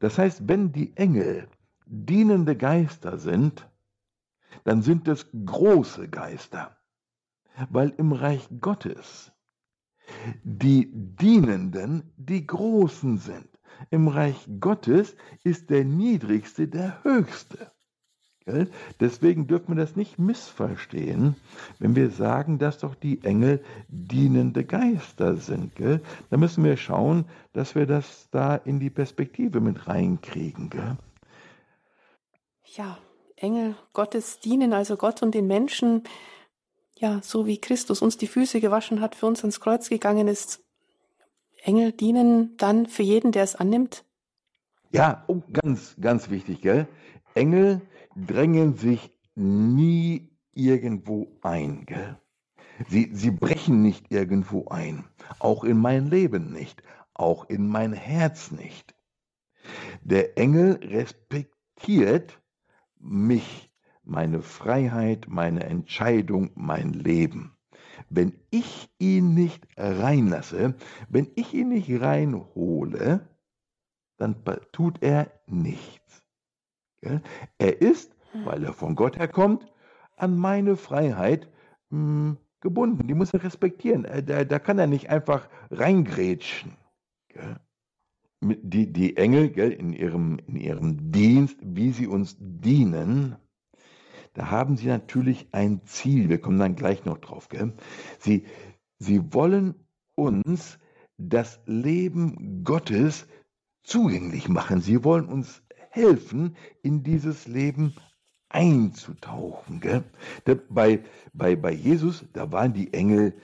[0.00, 1.48] Das heißt, wenn die Engel
[1.86, 3.66] dienende Geister sind,
[4.64, 6.76] dann sind es große Geister,
[7.70, 9.29] weil im Reich Gottes
[10.42, 13.48] die Dienenden die Großen sind.
[13.90, 17.70] Im Reich Gottes ist der Niedrigste der Höchste.
[18.98, 21.36] Deswegen dürfen wir das nicht missverstehen,
[21.78, 25.72] wenn wir sagen, dass doch die Engel dienende Geister sind.
[25.78, 30.98] Da müssen wir schauen, dass wir das da in die Perspektive mit reinkriegen.
[32.64, 32.98] Ja,
[33.36, 36.02] Engel Gottes dienen also Gott und den Menschen
[37.00, 40.62] ja, so wie Christus uns die Füße gewaschen hat, für uns ans Kreuz gegangen ist,
[41.62, 44.04] Engel dienen dann für jeden, der es annimmt?
[44.92, 46.86] Ja, oh, ganz, ganz wichtig, gell?
[47.34, 47.80] Engel
[48.14, 52.18] drängen sich nie irgendwo ein, gell?
[52.88, 55.04] Sie, sie brechen nicht irgendwo ein,
[55.38, 56.82] auch in mein Leben nicht,
[57.14, 58.94] auch in mein Herz nicht.
[60.02, 62.40] Der Engel respektiert
[62.98, 63.69] mich
[64.10, 67.56] meine Freiheit, meine Entscheidung, mein Leben.
[68.08, 70.74] Wenn ich ihn nicht reinlasse,
[71.08, 73.28] wenn ich ihn nicht reinhole,
[74.16, 74.36] dann
[74.72, 76.22] tut er nichts.
[77.00, 79.66] Er ist, weil er von Gott herkommt,
[80.16, 81.48] an meine Freiheit
[81.90, 83.06] hm, gebunden.
[83.06, 84.04] Die muss er respektieren.
[84.04, 86.76] Äh, da, da kann er nicht einfach reingrätschen.
[88.42, 93.36] Die, die Engel in, ihrem, in ihrem Dienst, wie sie uns dienen,
[94.34, 96.28] da haben sie natürlich ein Ziel.
[96.28, 97.48] Wir kommen dann gleich noch drauf.
[97.48, 97.72] Gell?
[98.18, 98.44] Sie,
[98.98, 99.74] sie wollen
[100.14, 100.78] uns
[101.18, 103.26] das Leben Gottes
[103.82, 104.80] zugänglich machen.
[104.80, 107.94] Sie wollen uns helfen, in dieses Leben
[108.48, 109.80] einzutauchen.
[109.80, 110.04] Gell?
[110.68, 113.34] Bei, bei, bei Jesus, da waren die Engel,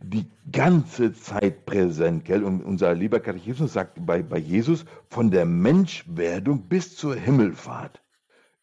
[0.00, 2.24] die ganze Zeit präsent.
[2.24, 2.44] Gell?
[2.44, 8.00] Und unser lieber Katechismus sagt bei, bei Jesus, von der Menschwerdung bis zur Himmelfahrt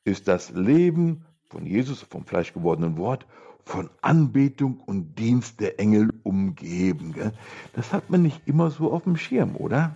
[0.06, 3.26] ist das Leben von Jesus, vom fleischgewordenen Wort,
[3.66, 7.14] von Anbetung und Dienst der Engel umgeben.
[7.14, 7.34] Gell?
[7.74, 9.96] Das hat man nicht immer so auf dem Schirm, oder?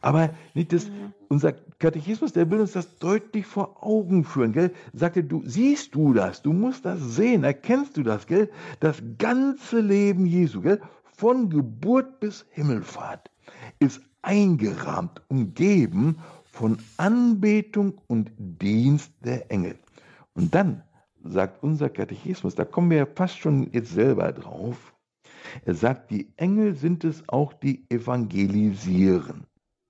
[0.00, 0.90] Aber nicht das,
[1.28, 4.70] unser Katechismus, der will uns das deutlich vor Augen führen, gell?
[4.92, 8.48] Sagte, du siehst du das, du musst das sehen, erkennst du das, gell?
[8.80, 10.80] Das ganze Leben Jesu, gell?
[11.16, 13.30] Von Geburt bis Himmelfahrt
[13.80, 19.76] ist eingerahmt, umgeben von Anbetung und Dienst der Engel.
[20.34, 20.82] Und dann
[21.22, 24.92] sagt unser Katechismus, da kommen wir ja fast schon jetzt selber drauf,
[25.64, 29.46] er sagt, die Engel sind es auch, die evangelisieren.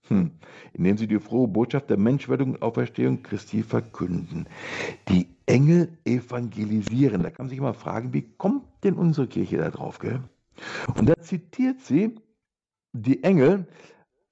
[0.08, 0.32] Hm.
[0.72, 4.48] Indem sie die frohe Botschaft der Menschwerdung und Auferstehung Christi verkünden.
[5.08, 7.22] Die Engel evangelisieren.
[7.22, 9.98] Da kann man sich immer fragen, wie kommt denn unsere Kirche da drauf?
[9.98, 10.20] Gell?
[10.96, 12.16] Und da zitiert sie
[12.92, 13.66] die Engel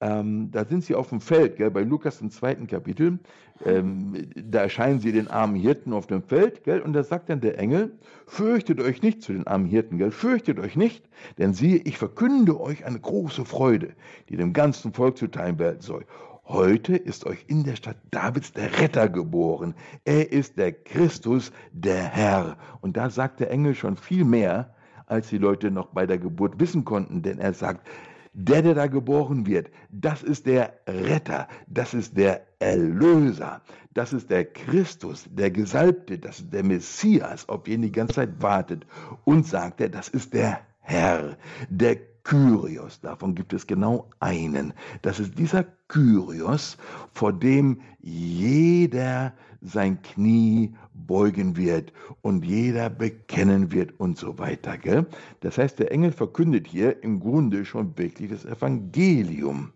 [0.01, 3.19] ähm, da sind sie auf dem Feld, gell, bei Lukas im zweiten Kapitel.
[3.67, 7.43] Ähm, da erscheinen sie den armen Hirten auf dem Feld, gell, und da sagt dann
[7.43, 7.93] der Engel:
[8.27, 12.59] Fürchtet euch nicht zu den armen Hirten, gell, fürchtet euch nicht, denn siehe, ich verkünde
[12.59, 13.91] euch eine große Freude,
[14.31, 16.07] die dem ganzen Volk zuteil werden soll.
[16.47, 19.75] Heute ist euch in der Stadt Davids der Retter geboren.
[20.05, 22.57] Er ist der Christus, der Herr.
[22.81, 24.75] Und da sagt der Engel schon viel mehr,
[25.07, 27.87] als die Leute noch bei der Geburt wissen konnten, denn er sagt,
[28.33, 33.61] der, der da geboren wird, das ist der Retter, das ist der Erlöser,
[33.95, 38.41] das ist der Christus, der Gesalbte, das ist der Messias, auf den die ganze Zeit
[38.41, 38.87] wartet.
[39.25, 41.37] Und sagt er, das ist der Herr,
[41.69, 44.73] der Kyrios, davon gibt es genau einen.
[45.03, 46.77] Das ist dieser Kyrios,
[47.13, 54.79] vor dem jeder sein Knie beugen wird und jeder bekennen wird und so weiter.
[54.79, 55.07] Gell?
[55.41, 59.73] Das heißt, der Engel verkündet hier im Grunde schon wirklich das Evangelium.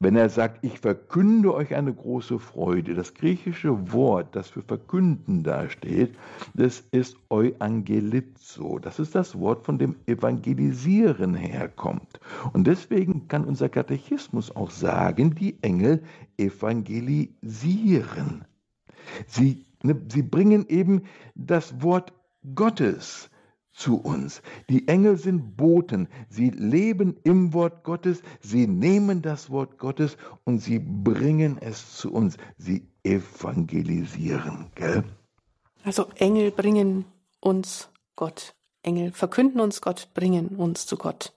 [0.00, 5.42] Wenn er sagt, ich verkünde euch eine große Freude, das griechische Wort, das für verkünden
[5.42, 6.14] dasteht,
[6.54, 8.78] das ist euangelizo.
[8.78, 12.20] Das ist das Wort, von dem Evangelisieren herkommt.
[12.52, 16.04] Und deswegen kann unser Katechismus auch sagen, die Engel
[16.36, 18.44] evangelisieren.
[19.26, 21.02] Sie, ne, sie bringen eben
[21.34, 22.12] das Wort
[22.54, 23.30] Gottes
[23.78, 24.42] zu uns.
[24.68, 26.08] Die Engel sind Boten.
[26.28, 28.22] Sie leben im Wort Gottes.
[28.40, 32.36] Sie nehmen das Wort Gottes und sie bringen es zu uns.
[32.56, 34.66] Sie evangelisieren.
[34.74, 35.04] Gell?
[35.84, 37.04] Also Engel bringen
[37.40, 38.54] uns Gott.
[38.82, 41.32] Engel verkünden uns Gott, bringen uns zu Gott.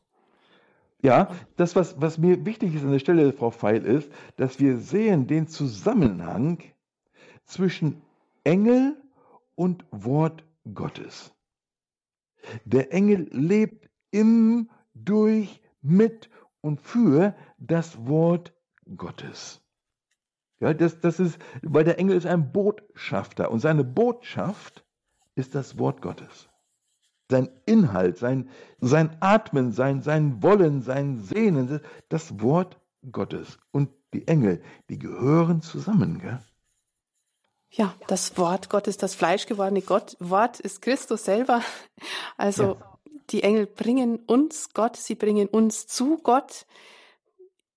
[1.04, 4.78] Ja, das, was, was mir wichtig ist an der Stelle, Frau Feil, ist, dass wir
[4.78, 6.60] sehen den Zusammenhang
[7.46, 8.02] zwischen
[8.44, 8.96] Engel
[9.56, 11.34] und Wort Gottes.
[12.66, 16.30] Der Engel lebt im, durch, mit
[16.62, 18.54] und für das Wort
[18.96, 19.62] Gottes.
[20.60, 24.86] Ja, das, das ist, weil der Engel ist ein Botschafter und seine Botschaft
[25.36, 26.50] ist das Wort Gottes.
[27.30, 28.50] Sein Inhalt, sein,
[28.80, 32.80] sein Atmen, sein, sein Wollen, sein Sehnen, das Wort
[33.12, 33.58] Gottes.
[33.72, 36.20] Und die Engel, die gehören zusammen.
[36.20, 36.40] Gell?
[37.72, 41.62] Ja, das Wort Gottes, das fleischgewordene Gott, Wort ist Christus selber.
[42.38, 42.98] Also ja.
[43.30, 46.66] die Engel bringen uns Gott, sie bringen uns zu Gott.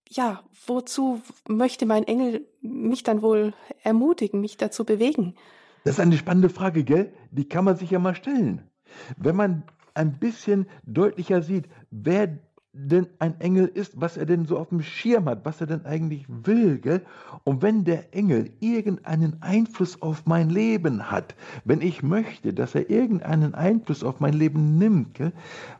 [0.09, 5.37] Ja, wozu möchte mein Engel mich dann wohl ermutigen, mich dazu bewegen?
[5.85, 7.12] Das ist eine spannende Frage, gell?
[7.30, 8.70] Die kann man sich ja mal stellen.
[9.16, 12.38] Wenn man ein bisschen deutlicher sieht, wer
[12.76, 15.87] denn ein Engel ist, was er denn so auf dem Schirm hat, was er denn
[15.87, 16.78] eigentlich will.
[16.78, 17.02] Gell?
[17.44, 22.90] Und wenn der Engel irgendeinen Einfluss auf mein Leben hat, wenn ich möchte, dass er
[22.90, 25.32] irgendeinen Einfluss auf mein Leben nimmt, gell?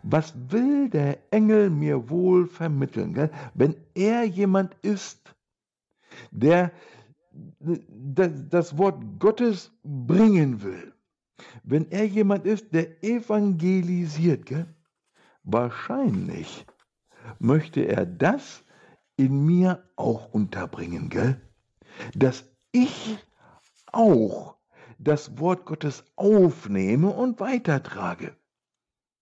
[0.05, 3.13] was will der Engel mir wohl vermitteln?
[3.13, 3.31] Gell?
[3.55, 5.35] Wenn er jemand ist,
[6.31, 6.71] der
[7.59, 10.93] das Wort Gottes bringen will,
[11.65, 14.67] wenn er jemand ist, der evangelisiert, gell?
[15.43, 16.65] wahrscheinlich
[17.39, 18.65] möchte er das
[19.17, 21.41] in mir auch unterbringen, gell?
[22.15, 23.19] Dass ich
[23.93, 24.57] auch
[24.99, 28.37] das Wort Gottes aufnehme und weitertrage.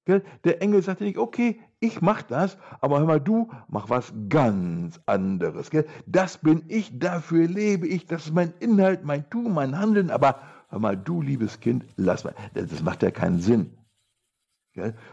[0.05, 0.23] Gell?
[0.45, 5.01] Der Engel sagte nicht, okay, ich mach das, aber hör mal, du mach was ganz
[5.07, 5.71] anderes.
[5.71, 5.87] Gell?
[6.07, 10.41] Das bin ich, dafür lebe ich, das ist mein Inhalt, mein Tun, mein Handeln, aber
[10.71, 13.77] hör mal, du, liebes Kind, lass mal, das macht ja keinen Sinn.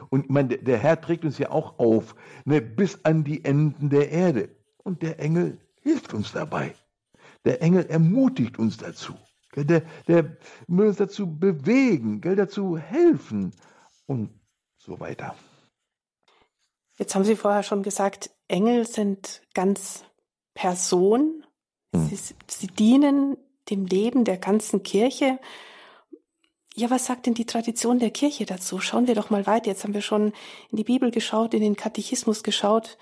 [0.10, 4.10] Und meine, der Herr trägt uns ja auch auf, ne, bis an die Enden der
[4.12, 4.50] Erde.
[4.84, 6.74] Und der Engel hilft uns dabei.
[7.46, 9.14] Der Engel ermutigt uns dazu.
[9.56, 13.52] Der, der will uns dazu bewegen, dazu helfen
[14.06, 14.30] und
[14.78, 15.36] so weiter.
[16.98, 20.04] Jetzt haben Sie vorher schon gesagt, Engel sind ganz
[20.54, 21.46] Person.
[21.96, 22.08] Hm.
[22.08, 23.38] Sie, sie dienen
[23.70, 25.40] dem Leben der ganzen Kirche.
[26.80, 28.80] Ja, was sagt denn die Tradition der Kirche dazu?
[28.80, 29.68] Schauen wir doch mal weiter.
[29.68, 30.32] Jetzt haben wir schon
[30.72, 32.98] in die Bibel geschaut, in den Katechismus geschaut.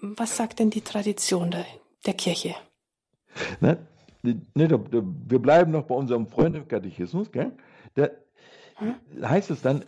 [0.00, 1.64] Was sagt denn die Tradition der,
[2.04, 2.56] der Kirche?
[3.60, 3.78] Ne,
[4.24, 7.30] ne, wir bleiben noch bei unserem Freund im Katechismus.
[7.30, 7.56] Gell?
[7.94, 8.08] Da
[8.74, 8.96] hm?
[9.22, 9.84] heißt es dann,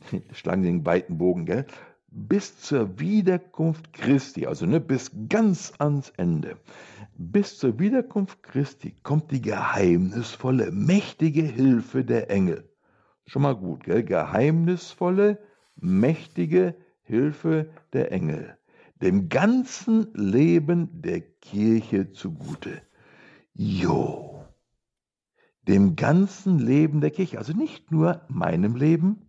[0.32, 1.64] schlagen Sie den weiten Bogen, gell?
[2.10, 6.56] Bis zur Wiederkunft Christi, also ne, bis ganz ans Ende,
[7.16, 12.68] bis zur Wiederkunft Christi kommt die geheimnisvolle, mächtige Hilfe der Engel.
[13.26, 14.04] Schon mal gut, gell?
[14.04, 15.38] Geheimnisvolle,
[15.76, 18.56] mächtige Hilfe der Engel.
[19.02, 22.82] Dem ganzen Leben der Kirche zugute.
[23.52, 24.44] Jo.
[25.68, 29.27] Dem ganzen Leben der Kirche, also nicht nur meinem Leben,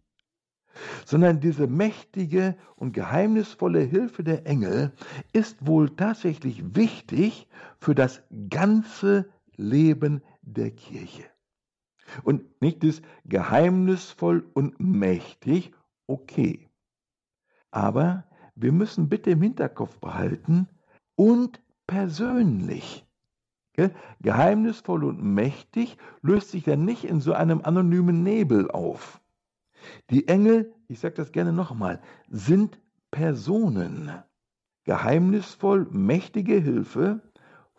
[1.06, 4.94] sondern diese mächtige und geheimnisvolle Hilfe der Engel
[5.34, 7.48] ist wohl tatsächlich wichtig
[7.80, 11.26] für das ganze Leben der Kirche.
[12.24, 15.74] Und nicht ist geheimnisvoll und mächtig,
[16.08, 16.70] okay.
[17.72, 20.68] Aber wir müssen bitte im Hinterkopf behalten
[21.16, 23.06] und persönlich.
[24.22, 29.22] Geheimnisvoll und mächtig löst sich ja nicht in so einem anonymen Nebel auf.
[30.10, 32.80] Die Engel, ich sage das gerne nochmal, sind
[33.12, 34.12] Personen.
[34.86, 37.22] Geheimnisvoll mächtige Hilfe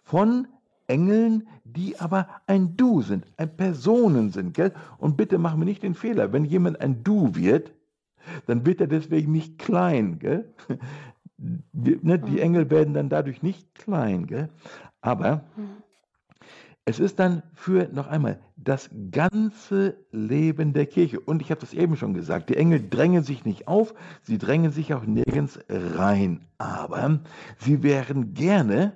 [0.02, 0.46] von
[0.86, 4.54] Engeln, die aber ein Du sind, ein Personen sind.
[4.54, 4.72] Gell?
[4.98, 7.72] Und bitte machen wir nicht den Fehler, wenn jemand ein Du wird,
[8.46, 10.18] dann wird er deswegen nicht klein.
[10.18, 10.52] Gell?
[11.72, 12.38] Die, ne, die mhm.
[12.38, 14.26] Engel werden dann dadurch nicht klein.
[14.26, 14.50] Gell?
[15.00, 15.82] Aber mhm.
[16.90, 21.20] Es ist dann für, noch einmal, das ganze Leben der Kirche.
[21.20, 24.72] Und ich habe das eben schon gesagt, die Engel drängen sich nicht auf, sie drängen
[24.72, 26.40] sich auch nirgends rein.
[26.58, 27.20] Aber
[27.58, 28.94] sie wären gerne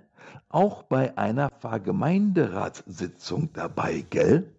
[0.48, 4.50] auch bei einer Pfarrgemeinderatssitzung dabei, gell?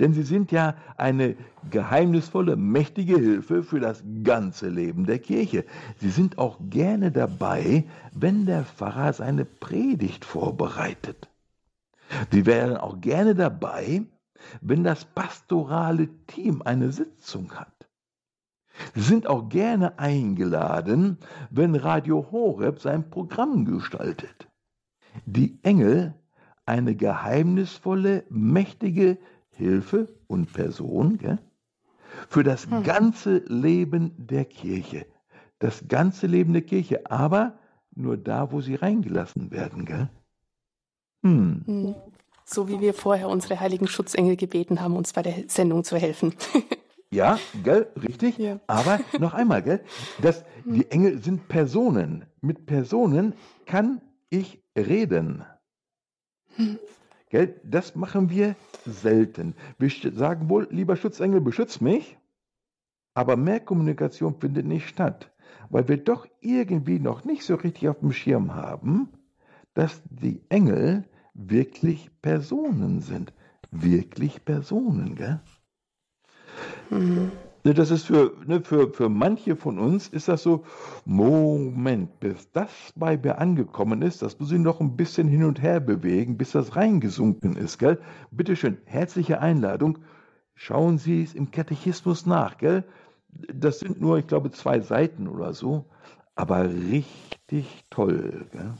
[0.00, 1.36] Denn sie sind ja eine
[1.70, 5.66] geheimnisvolle, mächtige Hilfe für das ganze Leben der Kirche.
[5.98, 11.28] Sie sind auch gerne dabei, wenn der Pfarrer seine Predigt vorbereitet.
[12.30, 14.02] Sie wären auch gerne dabei,
[14.60, 17.72] wenn das pastorale Team eine Sitzung hat.
[18.94, 21.18] Sie sind auch gerne eingeladen,
[21.50, 24.48] wenn Radio Horeb sein Programm gestaltet.
[25.26, 26.14] Die Engel,
[26.64, 29.18] eine geheimnisvolle, mächtige
[29.50, 31.38] Hilfe und Person gell,
[32.28, 32.82] für das hm.
[32.82, 35.06] ganze Leben der Kirche.
[35.58, 37.58] Das ganze Leben der Kirche, aber
[37.94, 39.84] nur da, wo sie reingelassen werden.
[39.84, 40.08] Gell?
[41.22, 41.62] Hm.
[41.66, 41.94] hm.
[42.44, 46.34] So wie wir vorher unsere heiligen Schutzengel gebeten haben, uns bei der Sendung zu helfen.
[47.10, 48.36] ja, gell, richtig.
[48.36, 48.60] Ja.
[48.66, 49.80] Aber noch einmal, gell,
[50.20, 50.74] das, hm.
[50.74, 52.26] die Engel sind Personen.
[52.40, 55.44] Mit Personen kann ich reden.
[56.56, 56.78] Hm.
[57.30, 59.54] Gell, das machen wir selten.
[59.78, 62.18] Wir sagen wohl, lieber Schutzengel, beschütz mich.
[63.14, 65.30] Aber mehr Kommunikation findet nicht statt,
[65.70, 69.08] weil wir doch irgendwie noch nicht so richtig auf dem Schirm haben,
[69.74, 73.32] dass die Engel wirklich Personen sind.
[73.70, 75.40] Wirklich Personen, gell?
[76.90, 77.32] Mhm.
[77.64, 80.64] Das ist für, ne, für, für manche von uns ist das so,
[81.04, 85.62] Moment, bis das bei mir angekommen ist, das muss ich noch ein bisschen hin und
[85.62, 87.98] her bewegen, bis das reingesunken ist, gell?
[88.32, 89.98] Bitte schön, herzliche Einladung.
[90.56, 92.82] Schauen Sie es im Katechismus nach, gell?
[93.54, 95.84] Das sind nur, ich glaube, zwei Seiten oder so,
[96.34, 98.74] aber richtig toll, gell?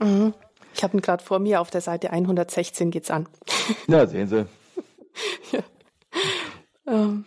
[0.00, 0.34] Mhm.
[0.80, 3.28] Ich habe ihn gerade vor mir auf der Seite 116 geht's an.
[3.86, 4.46] Ja, sehen Sie.
[5.52, 5.60] ja.
[6.86, 7.26] Ähm,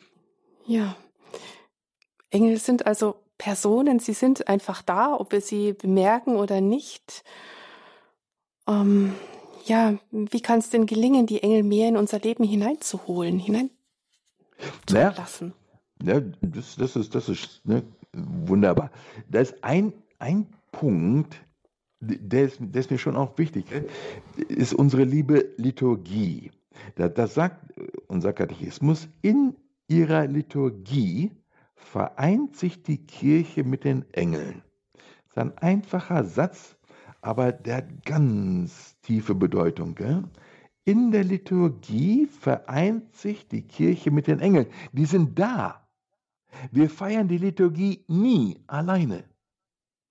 [0.65, 0.95] ja.
[2.31, 7.23] Engel sind also Personen, sie sind einfach da, ob wir sie bemerken oder nicht.
[8.67, 9.13] Ähm,
[9.65, 13.37] ja, wie kann es denn gelingen, die Engel mehr in unser Leben hineinzuholen,
[14.87, 15.53] hineinzulassen?
[16.01, 18.89] Ja, das, das ist, das ist ne, wunderbar.
[19.30, 21.38] Da ist ein, ein Punkt,
[22.04, 23.66] der ist, der ist mir schon auch wichtig,
[24.49, 26.51] ist unsere liebe Liturgie.
[26.95, 27.74] Das sagt
[28.08, 29.56] unser Katechismus, in
[29.88, 31.32] ihrer Liturgie
[31.76, 34.64] vereint sich die Kirche mit den Engeln.
[34.95, 36.76] Das ist ein einfacher Satz,
[37.22, 39.95] aber der hat ganz tiefe Bedeutung.
[39.95, 40.24] Gell?
[40.86, 44.68] In der Liturgie vereint sich die Kirche mit den Engeln.
[44.91, 45.88] Die sind da.
[46.72, 49.24] Wir feiern die Liturgie nie alleine.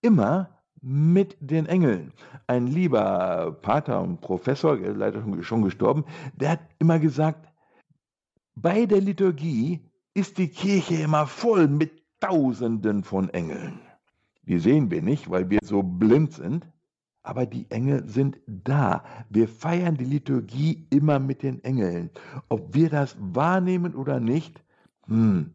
[0.01, 2.13] Immer mit den Engeln.
[2.47, 6.05] Ein lieber Pater und Professor, leider schon gestorben,
[6.35, 7.49] der hat immer gesagt,
[8.55, 9.81] bei der Liturgie
[10.13, 13.81] ist die Kirche immer voll mit Tausenden von Engeln.
[14.43, 16.67] Die sehen wir nicht, weil wir so blind sind,
[17.23, 19.05] aber die Engel sind da.
[19.31, 22.11] Wir feiern die Liturgie immer mit den Engeln.
[22.49, 24.63] Ob wir das wahrnehmen oder nicht,
[25.07, 25.55] hm.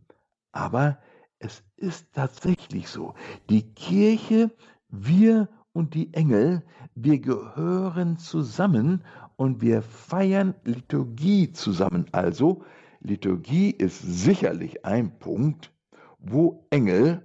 [0.51, 0.97] aber
[1.39, 3.13] es ist tatsächlich so.
[3.49, 4.51] Die Kirche,
[4.89, 6.63] wir und die Engel,
[6.95, 9.03] wir gehören zusammen
[9.35, 12.05] und wir feiern Liturgie zusammen.
[12.11, 12.63] Also,
[12.99, 15.71] Liturgie ist sicherlich ein Punkt,
[16.19, 17.21] wo Engel,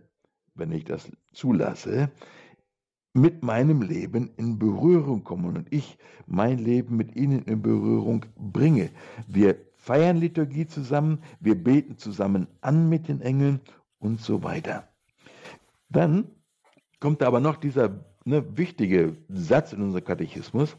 [0.55, 2.11] wenn ich das zulasse,
[3.15, 8.91] mit meinem Leben in Berührung kommen und ich mein Leben mit ihnen in Berührung bringe.
[9.27, 13.61] Wir feiern Liturgie zusammen, wir beten zusammen an mit den Engeln
[13.99, 14.89] und so weiter.
[15.91, 16.31] Dann
[17.03, 20.77] kommt aber noch dieser ne, wichtige Satz in unserem Katechismus.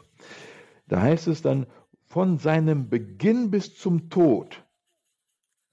[0.88, 1.68] Da heißt es dann,
[2.06, 4.64] von seinem Beginn bis zum Tod,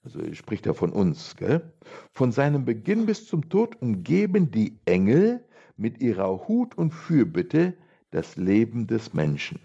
[0.03, 1.71] also spricht er von uns, gell?
[2.11, 5.47] von seinem Beginn bis zum Tod umgeben die Engel
[5.77, 7.77] mit ihrer Hut und Fürbitte
[8.09, 9.61] das Leben des Menschen.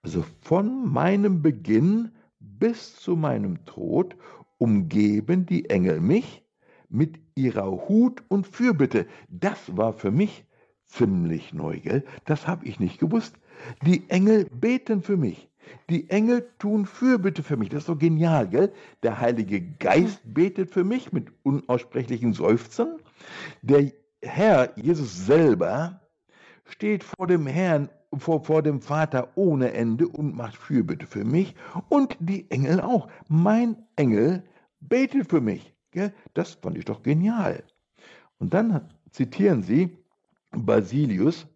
[0.00, 4.16] Also von meinem Beginn bis zu meinem Tod
[4.56, 6.45] umgeben die Engel mich
[6.88, 9.06] mit ihrer Hut und Fürbitte.
[9.28, 10.44] Das war für mich
[10.86, 12.04] ziemlich neu, gell?
[12.24, 13.36] Das habe ich nicht gewusst.
[13.82, 15.48] Die Engel beten für mich.
[15.90, 17.68] Die Engel tun Fürbitte für mich.
[17.70, 18.72] Das ist so genial, gell?
[19.02, 22.98] Der Heilige Geist betet für mich mit unaussprechlichen Seufzern.
[23.62, 23.90] Der
[24.22, 26.00] Herr, Jesus selber,
[26.64, 31.54] steht vor dem Herrn, vor, vor dem Vater ohne Ende und macht Fürbitte für mich.
[31.88, 33.08] Und die Engel auch.
[33.28, 34.44] Mein Engel
[34.80, 35.75] betet für mich.
[35.96, 36.12] Gell?
[36.34, 37.64] Das fand ich doch genial.
[38.36, 39.96] Und dann zitieren sie
[40.50, 41.46] Basilius,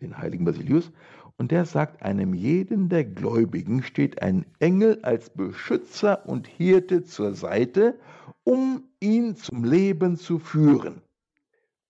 [0.00, 0.92] den heiligen Basilius,
[1.36, 7.34] und der sagt, einem jeden der Gläubigen steht ein Engel als Beschützer und Hirte zur
[7.34, 7.98] Seite,
[8.44, 11.02] um ihn zum Leben zu führen.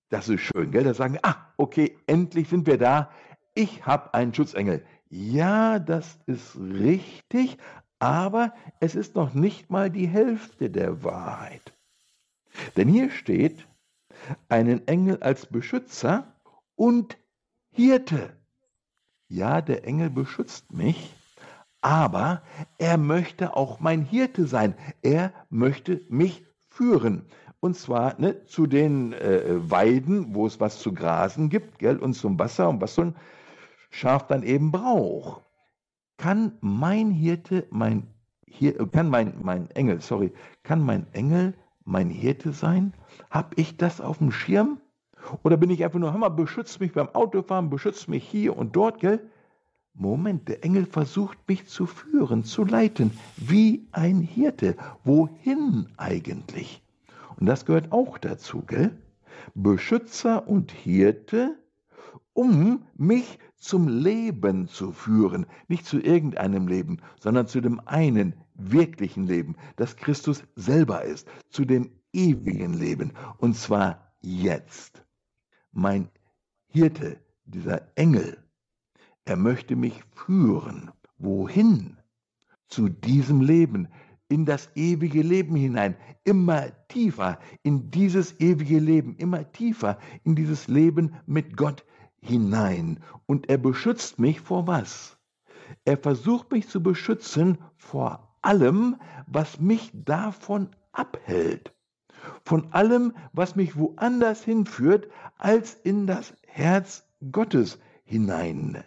[0.09, 0.85] Das ist schön, gell?
[0.85, 3.11] Da sagen ah, okay, endlich sind wir da.
[3.55, 4.83] Ich habe einen Schutzengel.
[5.11, 7.59] Ja, das ist richtig,
[7.99, 11.75] aber es ist noch nicht mal die Hälfte der Wahrheit.
[12.79, 13.67] Denn hier steht,
[14.49, 16.33] einen Engel als Beschützer
[16.77, 17.19] und
[17.73, 18.37] Hirte.
[19.27, 21.13] Ja, der Engel beschützt mich,
[21.81, 22.41] aber
[22.79, 24.77] er möchte auch mein Hirte sein.
[25.03, 27.27] Er möchte mich führen.
[27.59, 32.15] Und zwar ne, zu den äh, Weiden, wo es was zu grasen gibt, gell, und
[32.15, 33.17] zum Wasser und was so ein
[33.91, 35.43] Schaf dann eben braucht.
[36.17, 38.07] Kann mein Hirte, mein
[38.47, 41.55] Hir kann mein, mein Engel, sorry, kann mein Engel
[41.89, 42.93] mein Hirte sein?
[43.31, 44.81] Hab ich das auf dem Schirm?
[45.43, 49.01] Oder bin ich einfach nur, mal, beschützt mich beim Autofahren, beschützt mich hier und dort,
[49.01, 49.21] gell?
[49.95, 54.77] Moment, der Engel versucht mich zu führen, zu leiten, wie ein Hirte.
[55.03, 56.83] Wohin eigentlich?
[57.41, 58.97] Und das gehört auch dazu, gell?
[59.55, 61.57] Beschützer und Hirte,
[62.33, 65.47] um mich zum Leben zu führen.
[65.67, 71.65] Nicht zu irgendeinem Leben, sondern zu dem einen wirklichen Leben, das Christus selber ist, zu
[71.65, 75.05] dem ewigen Leben, und zwar jetzt.
[75.73, 76.11] Mein
[76.67, 78.43] Hirte, dieser Engel,
[79.25, 80.91] er möchte mich führen.
[81.19, 81.97] Wohin?
[82.69, 83.89] Zu diesem Leben,
[84.29, 90.69] in das ewige Leben hinein, immer tiefer in dieses ewige Leben, immer tiefer in dieses
[90.69, 91.85] Leben mit Gott
[92.21, 93.01] hinein.
[93.27, 95.19] Und er beschützt mich vor was?
[95.85, 101.75] Er versucht mich zu beschützen vor allem, was mich davon abhält.
[102.45, 108.83] Von allem, was mich woanders hinführt, als in das Herz Gottes hinein.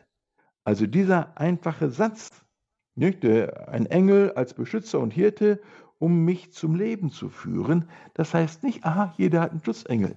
[0.63, 2.29] Also dieser einfache Satz,
[2.95, 3.25] nicht?
[3.25, 5.61] ein Engel als Beschützer und Hirte,
[5.97, 10.15] um mich zum Leben zu führen, das heißt nicht, aha, jeder hat einen Schutzengel.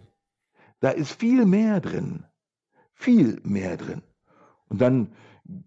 [0.80, 2.24] Da ist viel mehr drin.
[2.92, 4.02] Viel mehr drin.
[4.68, 5.12] Und dann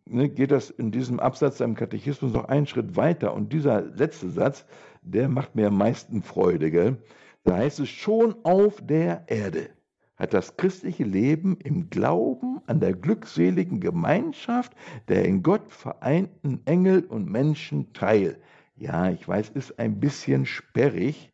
[0.05, 3.33] ne, geht das in diesem Absatz im Katechismus noch einen Schritt weiter.
[3.33, 4.65] Und dieser letzte Satz,
[5.01, 6.71] der macht mir am meisten Freude.
[6.71, 6.97] Gell?
[7.43, 9.69] Da heißt es, schon auf der Erde
[10.17, 14.75] hat das christliche Leben im Glauben an der glückseligen Gemeinschaft
[15.07, 18.41] der in Gott vereinten Engel und Menschen teil.
[18.75, 21.31] Ja, ich weiß, ist ein bisschen sperrig,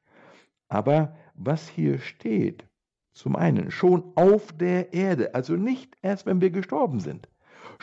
[0.68, 2.66] aber was hier steht,
[3.14, 7.28] zum einen schon auf der Erde, also nicht erst, wenn wir gestorben sind.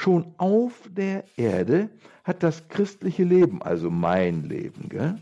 [0.02, 1.90] Schon auf der Erde
[2.24, 5.20] hat das christliche Leben, also mein Leben, gell?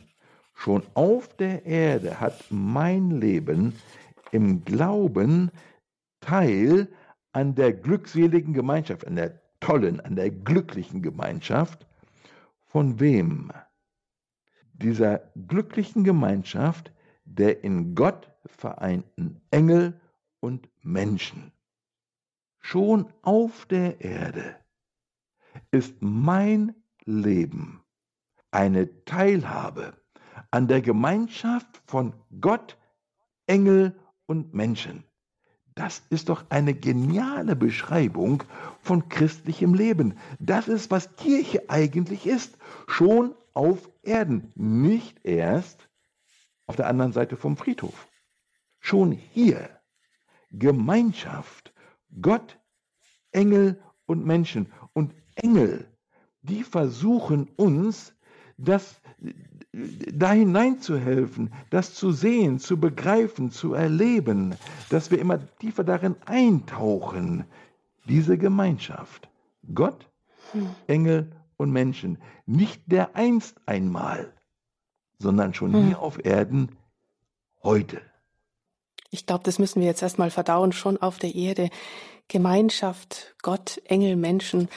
[0.54, 3.74] schon auf der Erde hat mein Leben
[4.30, 5.50] im Glauben
[6.20, 6.86] Teil
[7.32, 11.84] an der glückseligen Gemeinschaft, an der tollen, an der glücklichen Gemeinschaft.
[12.64, 13.50] Von wem?
[14.74, 16.92] Dieser glücklichen Gemeinschaft,
[17.24, 20.00] der in Gott vereinten Engel
[20.38, 21.50] und Menschen.
[22.60, 24.54] Schon auf der Erde
[25.70, 27.82] ist mein Leben
[28.50, 29.94] eine Teilhabe
[30.50, 32.78] an der Gemeinschaft von Gott,
[33.46, 35.04] Engel und Menschen.
[35.74, 38.42] Das ist doch eine geniale Beschreibung
[38.80, 40.18] von christlichem Leben.
[40.40, 42.58] Das ist, was Kirche eigentlich ist.
[42.88, 45.88] Schon auf Erden, nicht erst
[46.66, 48.08] auf der anderen Seite vom Friedhof.
[48.80, 49.70] Schon hier
[50.50, 51.72] Gemeinschaft,
[52.20, 52.58] Gott,
[53.30, 54.72] Engel und Menschen.
[55.38, 55.86] Engel,
[56.42, 58.14] die versuchen uns,
[58.56, 59.00] das
[59.72, 64.54] da hineinzuhelfen, das zu sehen, zu begreifen, zu erleben,
[64.88, 67.44] dass wir immer tiefer darin eintauchen,
[68.06, 69.28] diese Gemeinschaft.
[69.74, 70.08] Gott,
[70.52, 70.70] hm.
[70.86, 72.18] Engel und Menschen.
[72.46, 74.32] Nicht der einst einmal,
[75.18, 75.86] sondern schon hm.
[75.86, 76.70] hier auf Erden
[77.62, 78.00] heute.
[79.10, 81.70] Ich glaube, das müssen wir jetzt erstmal verdauen, schon auf der Erde.
[82.28, 84.68] Gemeinschaft, Gott, Engel, Menschen.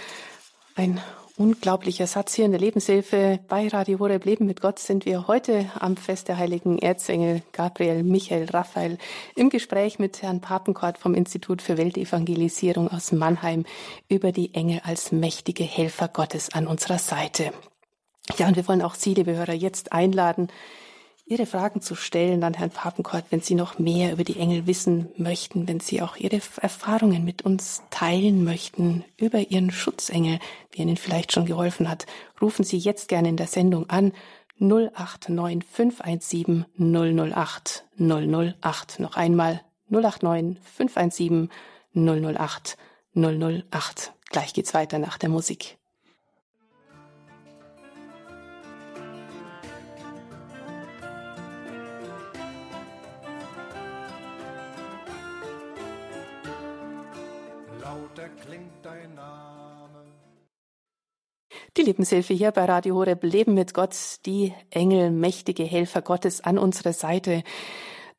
[0.81, 0.99] Ein
[1.37, 3.39] unglaublicher Satz hier in der Lebenshilfe.
[3.47, 8.01] Bei Radio Horeb Leben mit Gott sind wir heute am Fest der heiligen Erzengel Gabriel,
[8.01, 8.97] Michael, Raphael
[9.35, 13.65] im Gespräch mit Herrn Papenkort vom Institut für Weltevangelisierung aus Mannheim
[14.09, 17.51] über die Engel als mächtige Helfer Gottes an unserer Seite.
[18.39, 20.47] Ja, und wir wollen auch Sie, liebe Hörer, jetzt einladen,
[21.31, 25.07] Ihre Fragen zu stellen an Herrn Papenkort, wenn Sie noch mehr über die Engel wissen
[25.15, 30.39] möchten, wenn Sie auch Ihre Erfahrungen mit uns teilen möchten über Ihren Schutzengel,
[30.71, 32.05] wie Ihnen vielleicht schon geholfen hat.
[32.41, 34.11] Rufen Sie jetzt gerne in der Sendung an
[34.59, 38.99] 089 517 008 008.
[38.99, 41.49] Noch einmal 089 517
[41.95, 42.77] 008
[43.15, 44.13] 008.
[44.29, 45.77] Gleich geht's weiter nach der Musik.
[61.77, 63.95] Die Lebenshilfe hier bei Radio Horeb Leben mit Gott,
[64.25, 67.43] die Engel, mächtige Helfer Gottes an unserer Seite.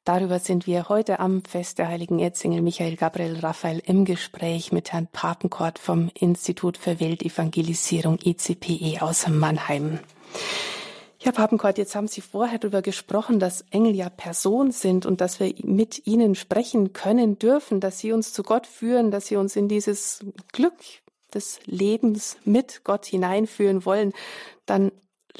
[0.05, 4.95] Darüber sind wir heute am Fest der heiligen Erzengel Michael Gabriel Raphael im Gespräch mit
[4.95, 9.99] Herrn Papenkort vom Institut für Weltevangelisierung ICPE aus Mannheim.
[11.19, 15.41] Herr Papenkort, jetzt haben Sie vorher darüber gesprochen, dass Engel ja Person sind und dass
[15.41, 19.57] wir mit ihnen sprechen können dürfen, dass sie uns zu Gott führen, dass sie uns
[19.57, 20.73] in dieses Glück
[21.35, 24.13] des Lebens mit Gott hineinführen wollen,
[24.67, 24.93] dann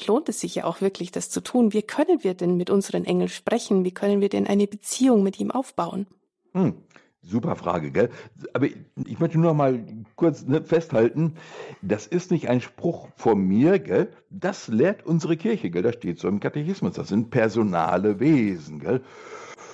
[0.07, 1.73] lohnt es sich ja auch wirklich, das zu tun.
[1.73, 3.85] Wie können wir denn mit unseren Engeln sprechen?
[3.85, 6.07] Wie können wir denn eine Beziehung mit ihm aufbauen?
[6.53, 6.75] Hm,
[7.21, 8.09] super Frage, gell?
[8.53, 9.83] Aber ich möchte nur noch mal
[10.15, 11.35] kurz ne, festhalten,
[11.81, 14.09] das ist nicht ein Spruch von mir, gell?
[14.29, 15.83] Das lehrt unsere Kirche, gell?
[15.83, 16.93] Das steht so im Katechismus.
[16.93, 19.01] Das sind personale Wesen, gell?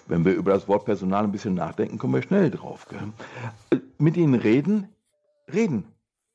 [0.07, 3.79] Wenn wir über das Wort Personal ein bisschen nachdenken, kommen wir schnell drauf, gell?
[3.97, 4.89] Mit ihnen reden,
[5.53, 5.85] reden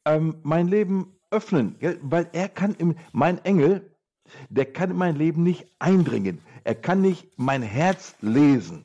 [0.04, 1.98] ähm, mein Leben öffnen, gell?
[2.02, 3.90] weil er kann, im, mein Engel,
[4.48, 6.40] der kann in mein Leben nicht eindringen.
[6.64, 8.84] Er kann nicht mein Herz lesen.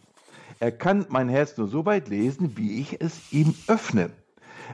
[0.59, 4.11] Er kann mein Herz nur so weit lesen, wie ich es ihm öffne.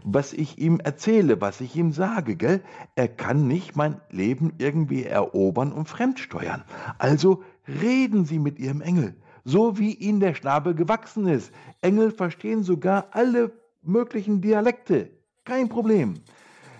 [0.03, 2.61] Was ich ihm erzähle, was ich ihm sage, gell?
[2.95, 6.63] Er kann nicht mein Leben irgendwie erobern und fremdsteuern.
[6.97, 11.51] Also reden Sie mit Ihrem Engel, so wie Ihnen der Schnabel gewachsen ist.
[11.81, 13.51] Engel verstehen sogar alle
[13.83, 15.11] möglichen Dialekte.
[15.45, 16.15] Kein Problem.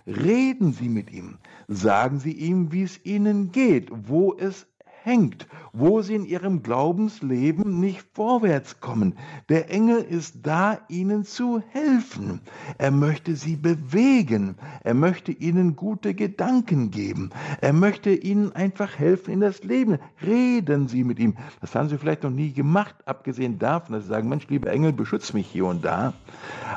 [0.08, 1.39] Reden Sie mit ihm.
[1.68, 4.68] Sagen Sie ihm, wie es Ihnen geht, wo es
[5.06, 9.16] hängt, wo sie in ihrem Glaubensleben nicht vorwärts kommen.
[9.49, 12.41] Der Engel ist da, ihnen zu helfen.
[12.80, 14.56] Er möchte sie bewegen.
[14.84, 17.30] Er möchte ihnen gute Gedanken geben.
[17.62, 19.99] Er möchte ihnen einfach helfen in das Leben.
[20.26, 21.36] Reden Sie mit ihm.
[21.62, 24.91] Das haben Sie vielleicht noch nie gemacht, abgesehen davon, dass Sie sagen, Mensch, lieber Engel,
[24.91, 26.14] beschütze mich hier und da.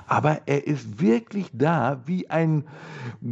[0.07, 2.65] Aber er ist wirklich da wie ein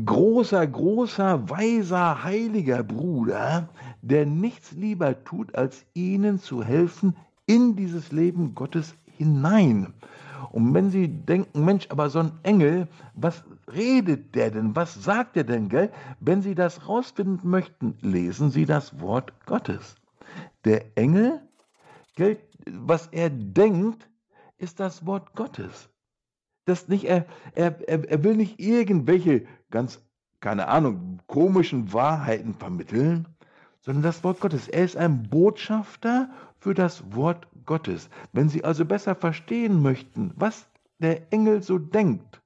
[0.06, 3.68] großer, großer, weiser, heiliger Bruder,
[4.02, 7.16] der nichts lieber tut, als ihnen zu helfen
[7.46, 9.94] in dieses Leben Gottes hinein.
[10.52, 14.76] Und wenn Sie denken, Mensch, aber so ein Engel, was redet der denn?
[14.76, 15.90] Was sagt er denn, gell?
[16.20, 19.96] Wenn Sie das rausfinden möchten, lesen Sie das Wort Gottes.
[20.64, 21.40] Der Engel,
[22.16, 24.08] gell, was er denkt,
[24.58, 25.88] ist das Wort Gottes.
[26.64, 30.02] Das nicht, er, er, er will nicht irgendwelche ganz,
[30.40, 33.28] keine Ahnung, komischen Wahrheiten vermitteln,
[33.86, 34.66] sondern das Wort Gottes.
[34.66, 36.28] Er ist ein Botschafter
[36.58, 38.10] für das Wort Gottes.
[38.32, 40.66] Wenn Sie also besser verstehen möchten, was
[40.98, 42.42] der Engel so denkt,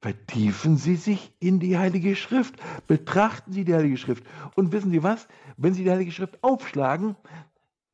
[0.00, 2.56] vertiefen Sie sich in die Heilige Schrift,
[2.88, 4.24] betrachten Sie die Heilige Schrift.
[4.56, 5.28] Und wissen Sie was?
[5.56, 7.14] Wenn Sie die Heilige Schrift aufschlagen,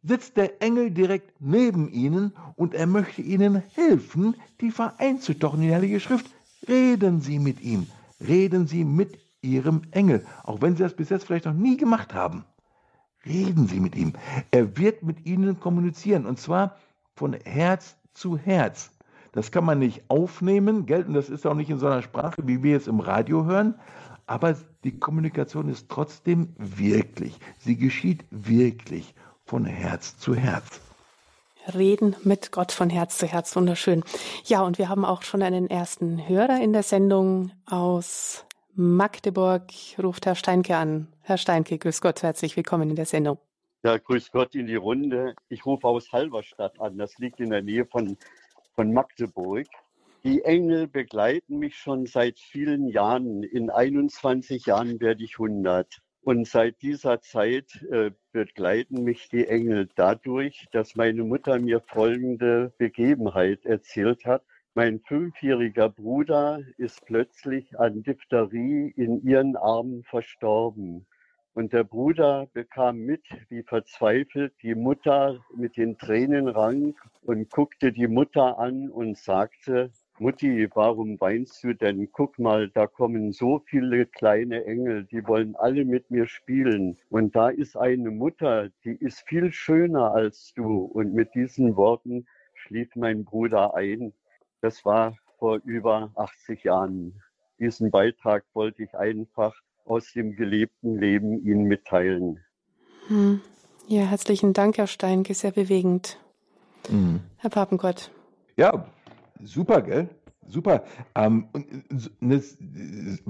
[0.02, 5.74] sitzt der Engel direkt neben ihnen und er möchte ihnen helfen, tiefer einzutauchen in die
[5.74, 6.26] Heilige Schrift.
[6.66, 7.86] Reden Sie mit ihm,
[8.26, 12.14] reden Sie mit Ihrem Engel, auch wenn Sie das bis jetzt vielleicht noch nie gemacht
[12.14, 12.44] haben.
[13.26, 14.12] Reden Sie mit ihm.
[14.50, 16.76] Er wird mit Ihnen kommunizieren und zwar
[17.14, 18.90] von Herz zu Herz.
[19.32, 21.04] Das kann man nicht aufnehmen, gell?
[21.04, 23.74] und das ist auch nicht in so einer Sprache, wie wir es im Radio hören,
[24.26, 27.38] aber die Kommunikation ist trotzdem wirklich.
[27.58, 29.14] Sie geschieht wirklich
[29.44, 30.80] von Herz zu Herz.
[31.74, 34.02] Reden mit Gott von Herz zu Herz, wunderschön.
[34.44, 38.44] Ja, und wir haben auch schon einen ersten Hörer in der Sendung aus
[38.78, 39.72] Magdeburg.
[40.00, 41.08] Ruft Herr Steinke an.
[41.22, 43.38] Herr Steinke, grüß Gott, herzlich willkommen in der Sendung.
[43.82, 45.34] Ja, grüß Gott in die Runde.
[45.48, 46.96] Ich rufe aus Halberstadt an.
[46.96, 48.16] Das liegt in der Nähe von,
[48.76, 49.66] von Magdeburg.
[50.22, 53.42] Die Engel begleiten mich schon seit vielen Jahren.
[53.42, 55.98] In 21 Jahren werde ich 100.
[56.20, 62.72] Und seit dieser Zeit äh, begleiten mich die Engel dadurch, dass meine Mutter mir folgende
[62.78, 64.44] Begebenheit erzählt hat.
[64.78, 71.04] Mein fünfjähriger Bruder ist plötzlich an Diphtherie in ihren Armen verstorben.
[71.52, 77.90] Und der Bruder bekam mit, wie verzweifelt die Mutter mit den Tränen rang und guckte
[77.90, 82.12] die Mutter an und sagte, Mutti, warum weinst du denn?
[82.12, 86.96] Guck mal, da kommen so viele kleine Engel, die wollen alle mit mir spielen.
[87.10, 90.84] Und da ist eine Mutter, die ist viel schöner als du.
[90.84, 94.12] Und mit diesen Worten schlief mein Bruder ein.
[94.60, 97.20] Das war vor über 80 Jahren.
[97.58, 99.54] Diesen Beitrag wollte ich einfach
[99.84, 102.44] aus dem gelebten Leben Ihnen mitteilen.
[103.06, 103.40] Hm.
[103.86, 106.18] Ja, herzlichen Dank, Herr Steinke, sehr bewegend.
[106.90, 107.20] Mhm.
[107.38, 108.10] Herr Papengott.
[108.56, 108.86] Ja,
[109.42, 110.08] super, gell?
[110.46, 110.84] Super.
[111.14, 111.66] Ähm, und,
[112.20, 112.58] das,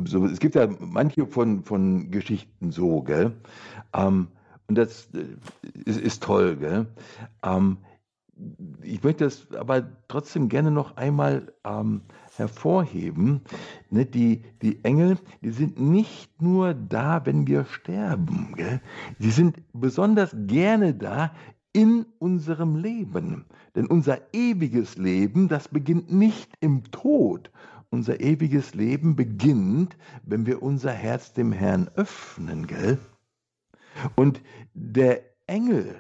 [0.05, 3.33] so, es gibt ja manche von, von Geschichten so, gell?
[3.93, 4.29] Ähm,
[4.66, 5.26] und das äh,
[5.85, 6.87] ist, ist toll, gell?
[7.43, 7.79] Ähm,
[8.82, 12.03] ich möchte das aber trotzdem gerne noch einmal ähm,
[12.36, 13.43] hervorheben.
[13.91, 18.55] Ne, die, die Engel, die sind nicht nur da, wenn wir sterben.
[18.57, 18.80] Gell?
[19.18, 21.32] Sie sind besonders gerne da
[21.72, 23.45] in unserem Leben.
[23.74, 27.51] Denn unser ewiges Leben, das beginnt nicht im Tod.
[27.91, 32.66] Unser ewiges Leben beginnt, wenn wir unser Herz dem Herrn öffnen.
[32.66, 32.99] Gell?
[34.14, 34.43] Und
[34.74, 35.97] der Engel,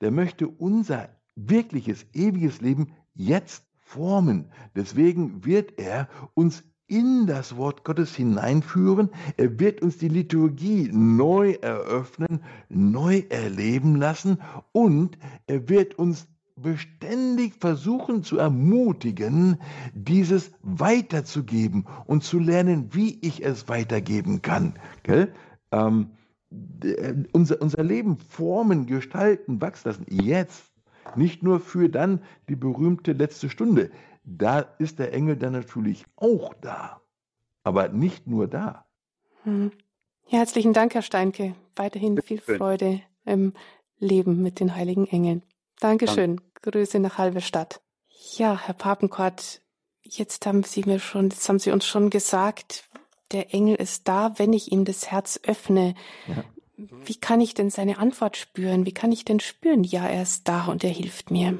[0.00, 4.46] der möchte unser wirkliches, ewiges Leben jetzt formen.
[4.74, 9.10] Deswegen wird er uns in das Wort Gottes hineinführen.
[9.36, 14.38] Er wird uns die Liturgie neu eröffnen, neu erleben lassen
[14.72, 19.58] und er wird uns beständig versuchen zu ermutigen,
[19.94, 24.74] dieses weiterzugeben und zu lernen, wie ich es weitergeben kann.
[25.70, 26.10] Ähm,
[27.32, 30.06] unser, unser Leben formen, gestalten, wachsen lassen.
[30.08, 30.64] Jetzt
[31.14, 33.90] nicht nur für dann die berühmte letzte Stunde.
[34.24, 37.00] Da ist der Engel dann natürlich auch da.
[37.62, 38.86] Aber nicht nur da.
[39.44, 39.70] Hm.
[40.24, 41.54] Herzlichen Dank, Herr Steinke.
[41.76, 43.52] Weiterhin viel Freude im
[43.98, 45.42] Leben mit den heiligen Engeln.
[45.80, 46.36] Dankeschön.
[46.36, 46.70] Danke.
[46.70, 47.80] Grüße nach Halberstadt.
[48.36, 49.62] Ja, Herr Papenkort,
[50.02, 52.88] jetzt haben Sie mir schon, jetzt haben Sie uns schon gesagt,
[53.32, 55.94] der Engel ist da, wenn ich ihm das Herz öffne.
[56.26, 56.44] Ja.
[56.76, 58.84] Wie kann ich denn seine Antwort spüren?
[58.84, 61.58] Wie kann ich denn spüren, ja, er ist da und er hilft mir?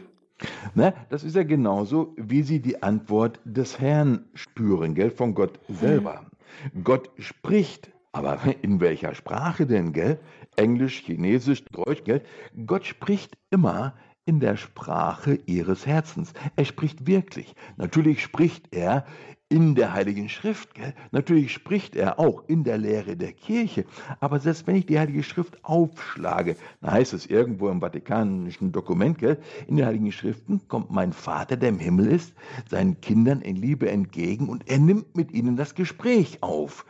[0.74, 5.58] Na, das ist ja genauso, wie Sie die Antwort des Herrn spüren, gell, von Gott
[5.68, 6.26] selber.
[6.72, 6.84] Hm.
[6.84, 10.20] Gott spricht, aber in welcher Sprache denn, gell?
[10.56, 12.22] Englisch, Chinesisch, Deutsch, gell?
[12.66, 13.94] Gott spricht immer
[14.26, 16.32] in der Sprache ihres Herzens.
[16.56, 17.54] Er spricht wirklich.
[17.76, 19.06] Natürlich spricht er
[19.48, 20.74] in der Heiligen Schrift.
[20.74, 20.94] Gell?
[21.12, 23.84] Natürlich spricht er auch in der Lehre der Kirche.
[24.18, 29.18] Aber selbst wenn ich die Heilige Schrift aufschlage, dann heißt es irgendwo im vatikanischen Dokument,
[29.18, 29.38] gell?
[29.68, 32.34] in den Heiligen Schriften kommt mein Vater, der im Himmel ist,
[32.68, 36.84] seinen Kindern in Liebe entgegen und er nimmt mit ihnen das Gespräch auf.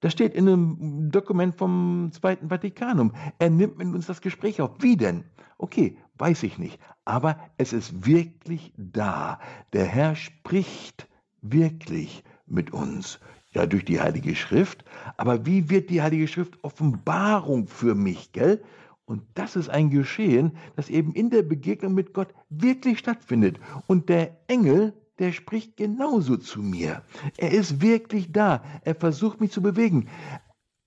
[0.00, 3.12] Das steht in einem Dokument vom Zweiten Vatikanum.
[3.38, 4.70] Er nimmt mit uns das Gespräch auf.
[4.78, 5.24] Wie denn?
[5.58, 6.78] Okay, weiß ich nicht.
[7.04, 9.40] Aber es ist wirklich da.
[9.72, 11.08] Der Herr spricht
[11.52, 13.20] wirklich mit uns?
[13.52, 14.84] Ja, durch die Heilige Schrift.
[15.16, 18.62] Aber wie wird die Heilige Schrift Offenbarung für mich, gell?
[19.06, 23.58] Und das ist ein Geschehen, das eben in der Begegnung mit Gott wirklich stattfindet.
[23.86, 27.02] Und der Engel, der spricht genauso zu mir.
[27.38, 28.62] Er ist wirklich da.
[28.82, 30.08] Er versucht mich zu bewegen.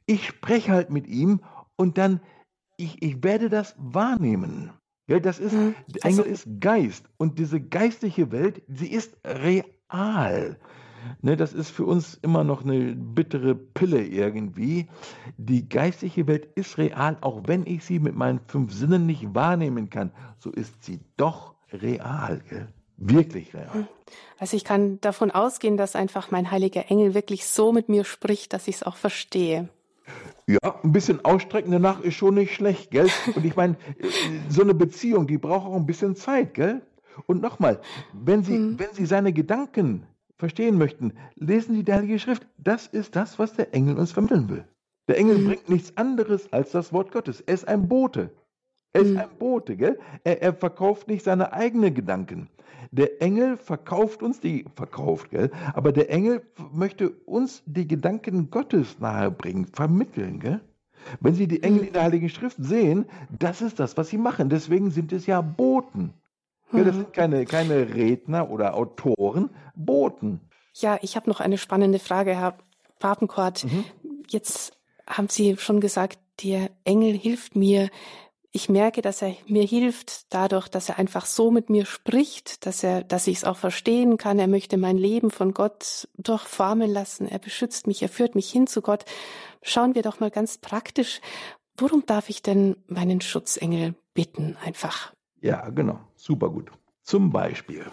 [0.05, 1.41] Ich spreche halt mit ihm
[1.77, 2.19] und dann,
[2.77, 4.71] ich, ich werde das wahrnehmen.
[5.07, 7.09] Ja, das ist, der Engel also, ist Geist.
[7.17, 10.57] Und diese geistliche Welt, sie ist real real.
[11.21, 14.87] Ne, das ist für uns immer noch eine bittere Pille irgendwie.
[15.37, 19.89] Die geistige Welt ist real, auch wenn ich sie mit meinen fünf Sinnen nicht wahrnehmen
[19.89, 20.11] kann.
[20.39, 22.41] So ist sie doch real.
[22.49, 22.67] Gell?
[22.97, 23.73] Wirklich real.
[23.73, 23.87] Hm.
[24.39, 28.53] Also ich kann davon ausgehen, dass einfach mein heiliger Engel wirklich so mit mir spricht,
[28.53, 29.69] dass ich es auch verstehe.
[30.47, 33.07] Ja, ein bisschen ausstrecken danach ist schon nicht schlecht, gell?
[33.35, 33.77] Und ich meine,
[34.49, 36.81] so eine Beziehung, die braucht auch ein bisschen Zeit, gell?
[37.25, 37.79] Und nochmal,
[38.13, 38.79] wenn Sie, mhm.
[38.79, 40.03] wenn Sie seine Gedanken
[40.37, 42.47] verstehen möchten, lesen Sie die Heilige Schrift.
[42.57, 44.65] Das ist das, was der Engel uns vermitteln will.
[45.07, 45.45] Der Engel mhm.
[45.47, 47.41] bringt nichts anderes als das Wort Gottes.
[47.41, 48.31] Er ist ein Bote.
[48.93, 49.17] Er ist mhm.
[49.19, 49.99] ein Bote, gell?
[50.23, 52.49] Er, er verkauft nicht seine eigenen Gedanken.
[52.91, 55.51] Der Engel verkauft uns die, verkauft, gell?
[55.73, 56.41] Aber der Engel
[56.73, 60.61] möchte uns die Gedanken Gottes nahebringen, vermitteln, gell?
[61.19, 63.05] Wenn Sie die Engel in der Heiligen Schrift sehen,
[63.37, 64.49] das ist das, was sie machen.
[64.49, 66.13] Deswegen sind es ja Boten.
[66.71, 66.99] Ja, das mhm.
[66.99, 70.41] sind keine, keine Redner oder Autoren, Boten.
[70.73, 72.57] Ja, ich habe noch eine spannende Frage, Herr
[72.99, 73.65] Papenkort.
[73.65, 73.85] Mhm.
[74.27, 74.73] Jetzt
[75.07, 77.89] haben Sie schon gesagt, der Engel hilft mir,
[78.51, 82.83] ich merke, dass er mir hilft dadurch, dass er einfach so mit mir spricht, dass
[82.83, 84.39] er, dass ich es auch verstehen kann.
[84.39, 87.27] Er möchte mein Leben von Gott durchformen lassen.
[87.27, 89.05] Er beschützt mich, er führt mich hin zu Gott.
[89.61, 91.21] Schauen wir doch mal ganz praktisch.
[91.77, 94.57] Worum darf ich denn meinen Schutzengel bitten?
[94.65, 95.13] Einfach.
[95.41, 95.99] Ja, genau.
[96.19, 96.69] Super gut.
[97.03, 97.85] Zum Beispiel,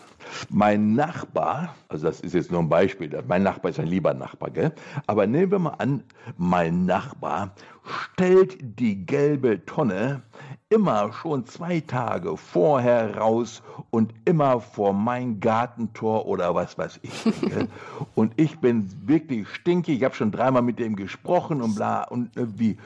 [0.51, 4.51] mein Nachbar, also das ist jetzt nur ein Beispiel, mein Nachbar ist ein lieber Nachbar,
[4.51, 4.75] gell?
[5.07, 6.03] aber nehmen wir mal an,
[6.37, 7.53] mein Nachbar
[7.85, 10.23] stellt die gelbe Tonne
[10.71, 17.25] immer schon zwei Tage vorher raus und immer vor mein Gartentor oder was weiß ich.
[17.41, 17.69] Gell?
[18.17, 22.33] und ich bin wirklich stinkig, ich habe schon dreimal mit dem gesprochen und bla und
[22.35, 22.77] wie.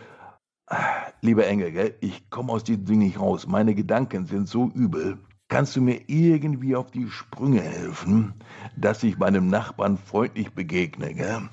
[1.23, 1.95] Lieber Engel, gell?
[2.01, 3.49] ich komme aus diesem Ding nicht raus.
[3.49, 5.19] Meine Gedanken sind so übel.
[5.51, 8.35] Kannst du mir irgendwie auf die Sprünge helfen,
[8.77, 11.13] dass ich meinem Nachbarn freundlich begegne?
[11.13, 11.49] Gell?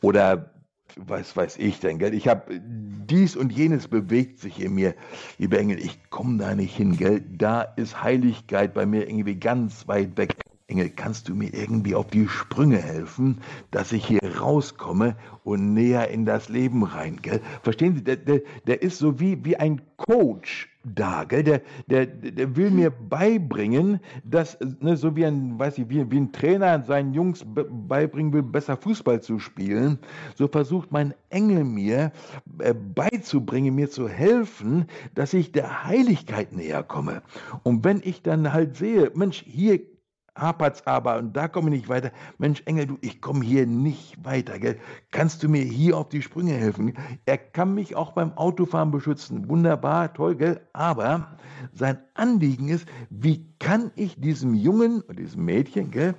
[0.00, 0.54] Oder
[0.96, 2.14] was weiß ich denn, gell?
[2.14, 4.94] Ich habe dies und jenes bewegt sich in mir.
[5.36, 7.20] Lieber Engel, ich komme da nicht hin, gell?
[7.20, 10.34] Da ist Heiligkeit bei mir irgendwie ganz weit weg.
[10.72, 13.42] Engel, kannst du mir irgendwie auf die Sprünge helfen,
[13.72, 17.40] dass ich hier rauskomme und näher in das Leben rein, gell?
[17.62, 21.42] Verstehen Sie, der, der, der ist so wie, wie ein Coach da, gell?
[21.42, 26.16] Der, der, der will mir beibringen, dass, ne, so wie ein, weiß ich, wie, wie
[26.16, 29.98] ein Trainer seinen Jungs beibringen will, besser Fußball zu spielen,
[30.36, 32.12] so versucht mein Engel mir
[32.60, 37.20] äh, beizubringen, mir zu helfen, dass ich der Heiligkeit näher komme.
[37.62, 39.91] Und wenn ich dann halt sehe, Mensch, hier
[40.34, 42.10] hapert's aber und da komme ich nicht weiter.
[42.38, 44.58] Mensch, Engel, du, ich komme hier nicht weiter.
[44.58, 44.78] Gell?
[45.10, 46.94] Kannst du mir hier auf die Sprünge helfen?
[47.26, 49.48] Er kann mich auch beim Autofahren beschützen.
[49.48, 50.60] Wunderbar, toll, gell?
[50.72, 51.36] Aber
[51.72, 56.14] sein Anliegen ist, wie kann ich diesem Jungen und diesem Mädchen, gell,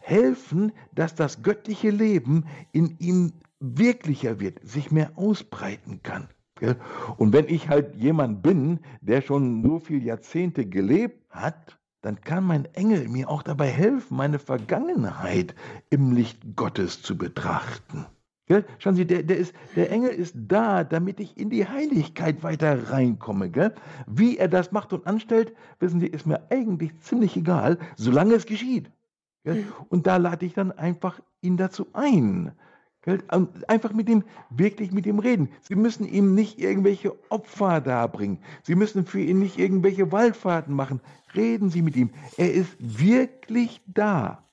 [0.00, 6.28] helfen, dass das göttliche Leben in ihm wirklicher wird, sich mehr ausbreiten kann.
[7.16, 12.44] Und wenn ich halt jemand bin, der schon so viele Jahrzehnte gelebt hat, dann kann
[12.44, 15.54] mein Engel mir auch dabei helfen, meine Vergangenheit
[15.90, 18.06] im Licht Gottes zu betrachten.
[18.46, 18.64] Gell?
[18.78, 22.90] Schauen Sie, der, der, ist, der Engel ist da, damit ich in die Heiligkeit weiter
[22.90, 23.50] reinkomme.
[23.50, 23.74] Gell?
[24.06, 28.46] Wie er das macht und anstellt, wissen Sie, ist mir eigentlich ziemlich egal, solange es
[28.46, 28.90] geschieht.
[29.44, 29.66] Gell?
[29.90, 32.52] Und da lade ich dann einfach ihn dazu ein.
[33.66, 35.48] Einfach mit ihm, wirklich mit ihm reden.
[35.62, 38.38] Sie müssen ihm nicht irgendwelche Opfer darbringen.
[38.62, 41.00] Sie müssen für ihn nicht irgendwelche Waldfahrten machen.
[41.34, 42.10] Reden Sie mit ihm.
[42.36, 44.44] Er ist wirklich da.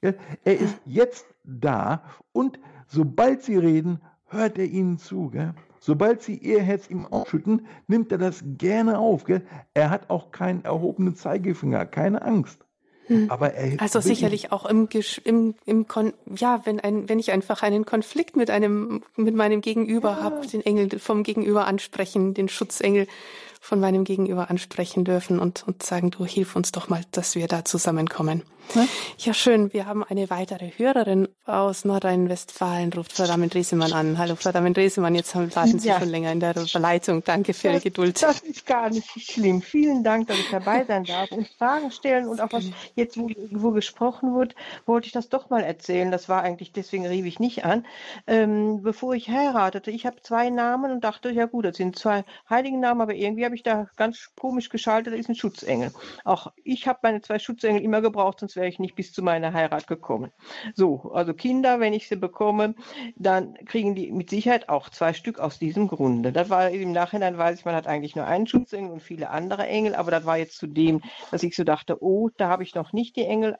[0.00, 5.32] Er ist jetzt da und sobald Sie reden, hört er Ihnen zu.
[5.80, 9.24] Sobald Sie Ihr Herz ihm ausschütten, nimmt er das gerne auf.
[9.74, 12.64] Er hat auch keinen erhobenen Zeigefinger, keine Angst.
[13.06, 13.30] Hm.
[13.30, 14.88] Aber er also sicherlich auch im,
[15.24, 19.60] im, im Kon ja, wenn ein, wenn ich einfach einen Konflikt mit einem, mit meinem
[19.60, 20.22] Gegenüber ja.
[20.22, 23.06] habe, den Engel vom Gegenüber ansprechen, den Schutzengel
[23.60, 27.46] von meinem Gegenüber ansprechen dürfen und, und sagen, du hilf uns doch mal, dass wir
[27.46, 28.42] da zusammenkommen.
[28.74, 28.86] Ja,
[29.18, 29.72] ja schön.
[29.72, 34.18] Wir haben eine weitere Hörerin aus Nordrhein-Westfalen, ruft Frau Damen-Dresemann an.
[34.18, 35.98] Hallo, Frau Damen-Dresemann, jetzt warten Sie ja.
[35.98, 37.22] schon länger in der Verleitung.
[37.24, 38.22] Danke für Ihre Geduld.
[38.22, 39.62] Das ist gar nicht schlimm.
[39.62, 43.28] Vielen Dank, dass ich dabei sein darf und Fragen stellen und auch was jetzt, wo,
[43.50, 44.54] wo gesprochen wird,
[44.86, 46.10] wollte ich das doch mal erzählen.
[46.10, 47.86] Das war eigentlich, deswegen rief ich nicht an.
[48.26, 52.24] Ähm, bevor ich heiratete, ich habe zwei Namen und dachte, ja gut, das sind zwei
[52.48, 55.92] heiligen Namen, aber irgendwie habe ich da ganz komisch geschaltet, da ist ein Schutzengel.
[56.24, 59.52] Auch ich habe meine zwei Schutzengel immer gebraucht, sonst wäre ich nicht bis zu meiner
[59.52, 60.30] Heirat gekommen.
[60.74, 62.74] So, also Kinder, wenn ich sie bekomme,
[63.16, 66.32] dann kriegen die mit Sicherheit auch zwei Stück aus diesem Grunde.
[66.32, 69.66] Das war im Nachhinein, weiß ich, man hat eigentlich nur einen Schutzengel und viele andere
[69.66, 72.74] Engel, aber das war jetzt zu dem, dass ich so dachte, oh, da habe ich
[72.74, 73.56] noch nicht die Engel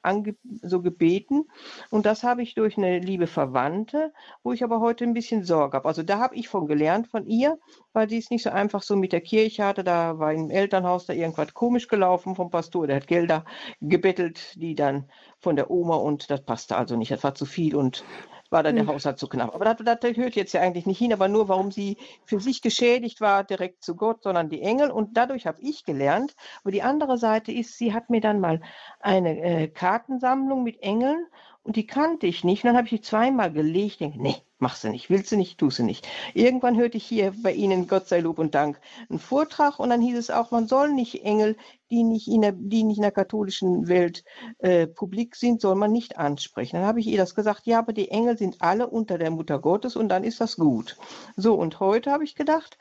[0.62, 1.44] so gebeten.
[1.90, 5.76] Und das habe ich durch eine liebe Verwandte, wo ich aber heute ein bisschen Sorge
[5.76, 5.88] habe.
[5.88, 7.58] Also da habe ich von gelernt von ihr,
[7.92, 9.84] weil sie es nicht so einfach so mit der Kirche hatte.
[9.84, 12.86] Da war im Elternhaus da irgendwas komisch gelaufen vom Pastor.
[12.86, 13.44] Der hat Gelder
[13.80, 15.08] gebettelt, die dann
[15.38, 17.10] von der Oma und das passte also nicht.
[17.10, 18.04] Das war zu viel und
[18.50, 18.92] war dann der hm.
[18.92, 19.54] Haushalt zu knapp.
[19.54, 22.62] Aber das, das hört jetzt ja eigentlich nicht hin, aber nur, warum sie für sich
[22.62, 24.90] geschädigt war, direkt zu Gott, sondern die Engel.
[24.90, 26.34] Und dadurch habe ich gelernt.
[26.62, 28.60] Aber die andere Seite ist, sie hat mir dann mal
[29.00, 31.26] eine äh, Kartensammlung mit Engeln
[31.64, 32.62] und die kannte ich nicht.
[32.62, 34.00] Und dann habe ich die zweimal gelegt.
[34.00, 36.06] Denke, nee, machst du nicht, willst du nicht, tust du nicht.
[36.34, 40.02] Irgendwann hörte ich hier bei Ihnen, Gott sei Lob und Dank, einen Vortrag und dann
[40.02, 41.56] hieß es auch, man soll nicht Engel,
[41.90, 44.24] die nicht in der, die nicht in der katholischen Welt
[44.58, 46.76] äh, publik sind, soll man nicht ansprechen.
[46.76, 49.58] Dann habe ich ihr das gesagt, ja, aber die Engel sind alle unter der Mutter
[49.58, 50.96] Gottes und dann ist das gut.
[51.36, 52.76] So, und heute habe ich gedacht,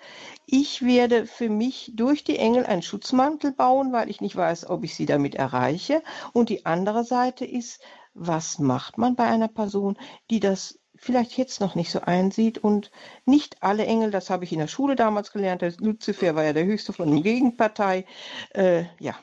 [0.45, 4.83] ich werde für mich durch die Engel einen Schutzmantel bauen, weil ich nicht weiß, ob
[4.83, 6.01] ich sie damit erreiche.
[6.33, 7.81] Und die andere Seite ist,
[8.13, 9.97] was macht man bei einer Person,
[10.29, 12.91] die das vielleicht jetzt noch nicht so einsieht und
[13.25, 16.53] nicht alle Engel, das habe ich in der Schule damals gelernt, der Luzifer war ja
[16.53, 18.05] der höchste von der Gegenpartei,
[18.51, 19.15] äh, ja.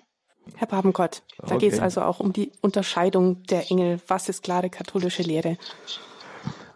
[0.57, 1.59] Herr Papenkott, da okay.
[1.59, 4.01] geht es also auch um die Unterscheidung der Engel.
[4.09, 5.59] Was ist klare katholische Lehre?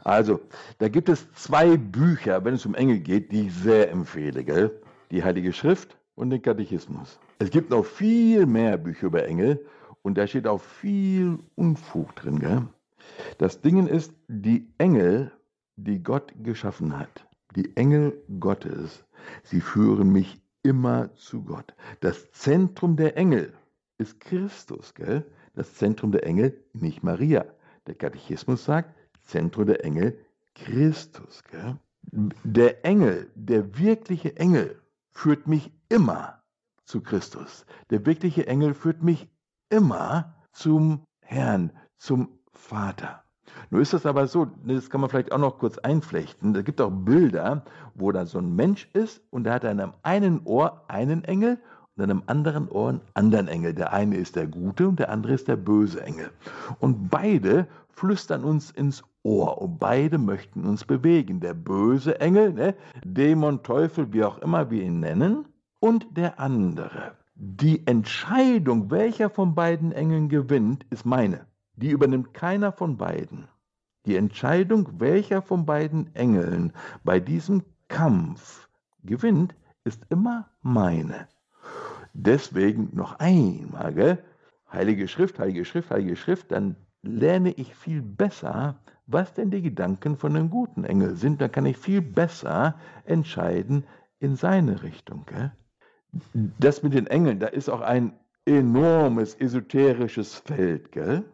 [0.05, 0.41] Also,
[0.79, 4.81] da gibt es zwei Bücher, wenn es um Engel geht, die ich sehr empfehle, gell?
[5.11, 7.19] Die Heilige Schrift und den Katechismus.
[7.39, 9.67] Es gibt noch viel mehr Bücher über Engel
[10.05, 12.39] und da steht auch viel Unfug drin.
[12.39, 12.69] Gell?
[13.39, 15.33] Das Ding ist, die Engel,
[15.77, 17.27] die Gott geschaffen hat,
[17.57, 19.05] die Engel Gottes,
[19.43, 21.75] sie führen mich immer zu Gott.
[22.01, 23.55] Das Zentrum der Engel
[23.99, 25.25] ist Christus, gell?
[25.55, 27.47] Das Zentrum der Engel nicht Maria.
[27.87, 30.19] Der Katechismus sagt, Zentrum der Engel
[30.55, 31.79] Christus, gell?
[32.45, 36.43] Der Engel, der wirkliche Engel, führt mich immer
[36.85, 37.65] zu Christus.
[37.89, 39.29] Der wirkliche Engel führt mich
[39.69, 43.25] immer zum Herrn, zum Vater.
[43.71, 46.55] Nun ist das aber so, das kann man vielleicht auch noch kurz einflechten.
[46.55, 49.93] Es gibt auch Bilder, wo da so ein Mensch ist und der hat an einem
[50.03, 51.59] einen Ohr einen Engel
[51.97, 53.75] und an einem anderen Ohr einen anderen Engel.
[53.75, 56.31] Der eine ist der gute und der andere ist der böse Engel.
[56.81, 61.41] Und beide flüstern uns ins Ohr und beide möchten uns bewegen.
[61.41, 65.47] Der böse Engel, ne, Dämon, Teufel, wie auch immer wir ihn nennen,
[65.81, 67.17] und der andere.
[67.37, 71.49] Die Entscheidung, welcher von beiden Engeln gewinnt, ist meine.
[71.75, 73.49] Die übernimmt keiner von beiden.
[74.07, 76.73] Die Entscheidung, welcher von beiden Engeln
[77.03, 78.69] bei diesem Kampf
[79.03, 81.27] gewinnt, ist immer meine.
[82.13, 84.25] Deswegen noch einmal, gell?
[84.71, 90.17] Heilige Schrift, Heilige Schrift, Heilige Schrift, dann lerne ich viel besser, was denn die Gedanken
[90.17, 91.41] von einem guten Engel sind.
[91.41, 93.85] Dann kann ich viel besser entscheiden
[94.21, 95.27] in seine Richtung.
[95.27, 95.51] Gell?
[96.33, 98.13] Das mit den Engeln, da ist auch ein
[98.47, 101.25] enormes esoterisches Feld, gell?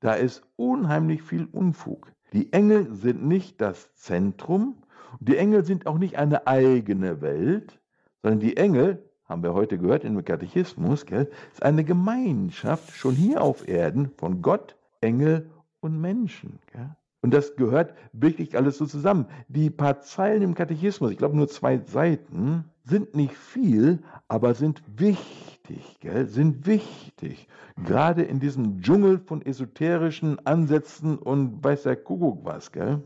[0.00, 2.12] Da ist unheimlich viel Unfug.
[2.32, 4.82] Die Engel sind nicht das Zentrum,
[5.20, 7.80] die Engel sind auch nicht eine eigene Welt,
[8.22, 13.42] sondern die Engel, haben wir heute gehört im Katechismus, gell, ist eine Gemeinschaft schon hier
[13.42, 15.50] auf Erden von Gott, Engel
[15.80, 16.58] und Menschen.
[16.72, 16.96] Gell?
[17.20, 19.26] Und das gehört wirklich alles so zusammen.
[19.48, 23.98] Die paar Zeilen im Katechismus, ich glaube nur zwei Seiten, sind nicht viel,
[24.28, 26.26] aber sind wichtig, gell?
[26.26, 27.48] sind wichtig.
[27.84, 33.02] Gerade in diesem Dschungel von esoterischen Ansätzen und weiß der Kuckuck was, gell?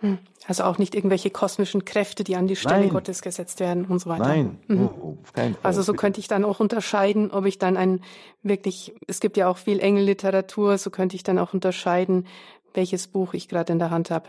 [0.00, 0.18] Hm.
[0.46, 2.90] Also auch nicht irgendwelche kosmischen Kräfte, die an die Stelle Nein.
[2.90, 4.24] Gottes gesetzt werden und so weiter.
[4.24, 4.90] Nein, mhm.
[5.00, 5.62] oh, auf keinen Fall.
[5.62, 8.02] Also so könnte ich dann auch unterscheiden, ob ich dann ein
[8.42, 12.26] wirklich, es gibt ja auch viel Engelliteratur, so könnte ich dann auch unterscheiden,
[12.74, 14.28] welches Buch ich gerade in der Hand habe.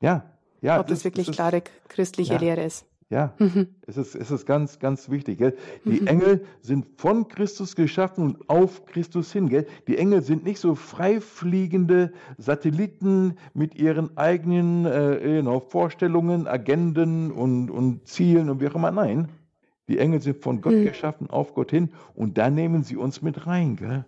[0.00, 0.24] Ja,
[0.60, 0.80] ja.
[0.80, 2.40] Ob das, das wirklich ist, klare christliche ja.
[2.40, 2.86] Lehre ist.
[3.10, 3.68] Ja, mhm.
[3.86, 5.38] es, ist, es ist ganz, ganz wichtig.
[5.38, 5.56] Gell?
[5.84, 6.06] Die mhm.
[6.06, 9.48] Engel sind von Christus geschaffen und auf Christus hin.
[9.48, 9.66] Gell?
[9.86, 17.70] Die Engel sind nicht so freifliegende Satelliten mit ihren eigenen äh, genau, Vorstellungen, Agenden und,
[17.70, 18.90] und Zielen und wie auch immer.
[18.90, 19.28] Nein,
[19.88, 20.84] die Engel sind von Gott mhm.
[20.84, 23.76] geschaffen, auf Gott hin und da nehmen sie uns mit rein.
[23.76, 24.06] Gell?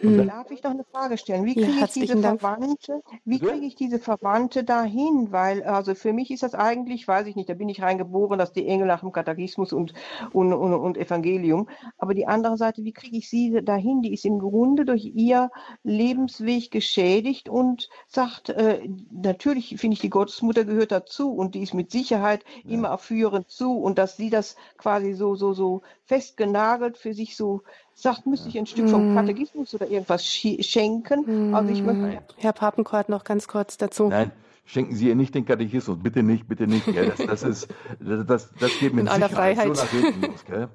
[0.00, 0.26] Hm.
[0.26, 1.44] Darf ich noch eine Frage stellen?
[1.44, 5.28] Wie kriege ja, ich diese Verwandte, wie kriege ich diese Verwandte dahin?
[5.30, 8.52] Weil, also für mich ist das eigentlich, weiß ich nicht, da bin ich reingeboren, dass
[8.52, 9.94] die Engel nach dem Katechismus und,
[10.32, 11.68] und, und, und Evangelium.
[11.98, 14.02] Aber die andere Seite, wie kriege ich sie dahin?
[14.02, 15.50] Die ist im Grunde durch ihr
[15.82, 21.74] Lebensweg geschädigt und sagt, äh, natürlich finde ich, die Gottesmutter gehört dazu und die ist
[21.74, 22.74] mit Sicherheit ja.
[22.74, 27.62] immer führend zu und dass sie das quasi so, so, so festgenagelt für sich so
[27.94, 29.14] sagt, müsste ich ein Stück vom hm.
[29.16, 31.54] Katechismus oder irgendwas schenken.
[31.54, 32.18] Also ich möchte.
[32.36, 34.08] Herr Papenkort, noch ganz kurz dazu.
[34.08, 34.32] Nein,
[34.64, 35.98] schenken Sie ihr nicht den Katechismus.
[36.02, 36.86] Bitte nicht, bitte nicht.
[36.86, 37.12] Gell?
[37.16, 37.68] Das, das, ist,
[38.00, 40.44] das, das geht mit In Sicherheit so nach hinten los.
[40.44, 40.68] Gell?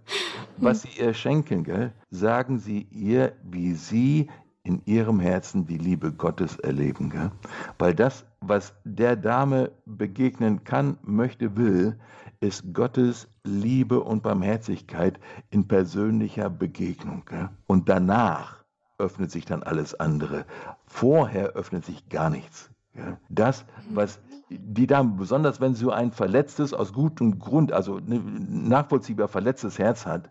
[0.58, 1.92] Was Sie ihr schenken, gell?
[2.10, 4.30] sagen Sie ihr, wie Sie
[4.64, 7.10] in ihrem Herzen die Liebe Gottes erleben.
[7.10, 7.32] Gell?
[7.78, 11.98] Weil das, was der Dame begegnen kann, möchte, will,
[12.42, 15.20] ist Gottes Liebe und Barmherzigkeit
[15.50, 17.24] in persönlicher Begegnung.
[17.26, 17.50] Gell?
[17.68, 18.64] Und danach
[18.98, 20.46] öffnet sich dann alles andere.
[20.86, 22.70] Vorher öffnet sich gar nichts.
[22.96, 23.18] Gell?
[23.30, 24.20] Das, was
[24.50, 29.78] die Dame, besonders wenn sie so ein verletztes, aus gutem Grund, also ein nachvollziehbar verletztes
[29.78, 30.30] Herz hat,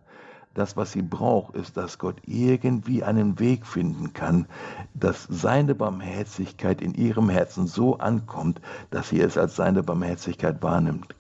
[0.55, 4.47] das, was sie braucht, ist, dass Gott irgendwie einen Weg finden kann,
[4.95, 11.15] dass seine Barmherzigkeit in ihrem Herzen so ankommt, dass sie es als seine Barmherzigkeit wahrnimmt.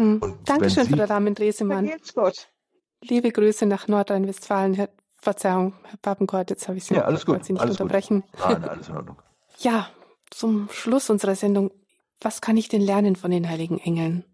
[0.00, 0.18] Hm.
[0.46, 1.90] Dankeschön, Frau Rahmen Dresemann.
[3.02, 4.72] Liebe Grüße nach Nordrhein-Westfalen.
[4.72, 7.44] Herr, Verzeihung, Herr Papenkort, jetzt habe ich Sie, ja, alles gut.
[7.44, 8.22] Sie nicht alles unterbrechen.
[8.32, 8.40] Gut.
[8.40, 9.16] Nein, alles in Ordnung.
[9.58, 9.90] ja,
[10.30, 11.70] zum Schluss unserer Sendung,
[12.22, 14.24] was kann ich denn lernen von den heiligen Engeln?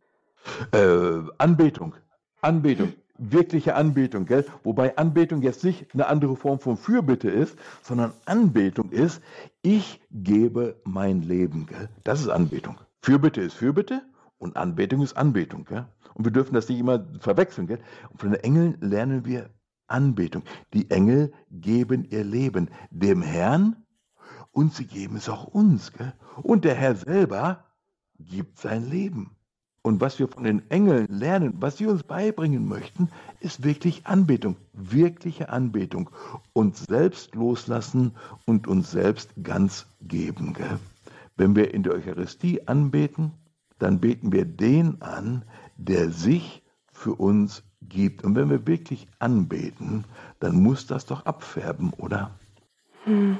[0.70, 1.94] Äh, Anbetung.
[2.40, 4.44] Anbetung wirkliche Anbetung, gell?
[4.62, 9.22] Wobei Anbetung jetzt nicht eine andere Form von Fürbitte ist, sondern Anbetung ist,
[9.62, 11.88] ich gebe mein Leben, gell?
[12.04, 12.78] Das ist Anbetung.
[13.00, 14.02] Fürbitte ist Fürbitte
[14.38, 15.86] und Anbetung ist Anbetung, gell?
[16.14, 17.80] Und wir dürfen das nicht immer verwechseln, gell?
[18.10, 19.50] Und von den Engeln lernen wir
[19.86, 20.42] Anbetung.
[20.74, 23.76] Die Engel geben ihr Leben dem Herrn
[24.50, 26.12] und sie geben es auch uns, gell?
[26.42, 27.64] Und der Herr selber
[28.18, 29.36] gibt sein Leben.
[29.82, 33.08] Und was wir von den Engeln lernen, was sie uns beibringen möchten,
[33.38, 36.10] ist wirklich Anbetung, wirkliche Anbetung.
[36.52, 38.16] Uns selbst loslassen
[38.46, 40.54] und uns selbst ganz geben.
[40.54, 40.80] Gell?
[41.36, 43.30] Wenn wir in der Eucharistie anbeten,
[43.78, 45.44] dann beten wir den an,
[45.76, 46.62] der sich
[46.92, 48.24] für uns gibt.
[48.24, 50.04] Und wenn wir wirklich anbeten,
[50.40, 52.38] dann muss das doch abfärben, oder?
[53.04, 53.38] Hm.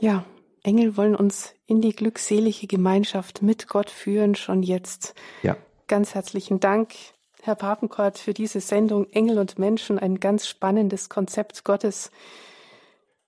[0.00, 0.24] Ja,
[0.62, 5.14] Engel wollen uns in die glückselige Gemeinschaft mit Gott führen, schon jetzt.
[5.42, 5.56] Ja.
[5.86, 6.94] Ganz herzlichen Dank,
[7.42, 12.10] Herr Papenkort, für diese Sendung Engel und Menschen, ein ganz spannendes Konzept Gottes.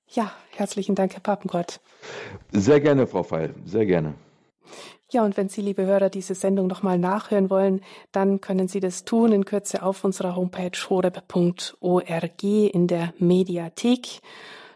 [0.07, 1.81] Ja, herzlichen Dank, Herr Papenkort.
[2.53, 4.14] Sehr gerne, Frau Feil, sehr gerne.
[5.12, 7.80] Ja, und wenn Sie, liebe Hörer, diese Sendung nochmal nachhören wollen,
[8.12, 14.20] dann können Sie das tun in Kürze auf unserer Homepage horeb.org in der Mediathek.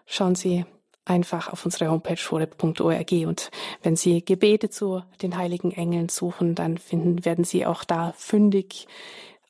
[0.07, 0.65] Schauen Sie
[1.05, 3.53] einfach auf unsere Homepage horeb.org und
[3.85, 8.89] wenn Sie Gebete zu den heiligen Engeln suchen, dann finden, werden Sie auch da fündig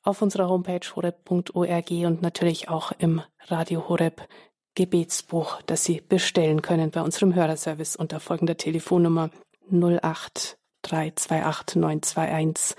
[0.02, 4.28] auf unserer Homepage horeb.org und natürlich auch im Radio Horeb
[4.74, 9.30] Gebetsbuch, das Sie bestellen können bei unserem Hörerservice unter folgender Telefonnummer
[9.70, 12.76] 08 328 921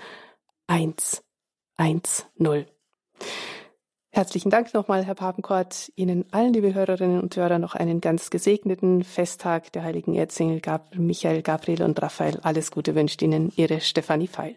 [1.78, 2.66] 110.
[4.10, 5.92] Herzlichen Dank nochmal, Herr Papenkort.
[5.94, 10.62] Ihnen allen, liebe Hörerinnen und Hörer, noch einen ganz gesegneten Festtag der heiligen Erzengel
[10.94, 12.40] Michael, Gabriel und Raphael.
[12.40, 14.56] Alles Gute wünscht Ihnen Ihre Stefanie Feil.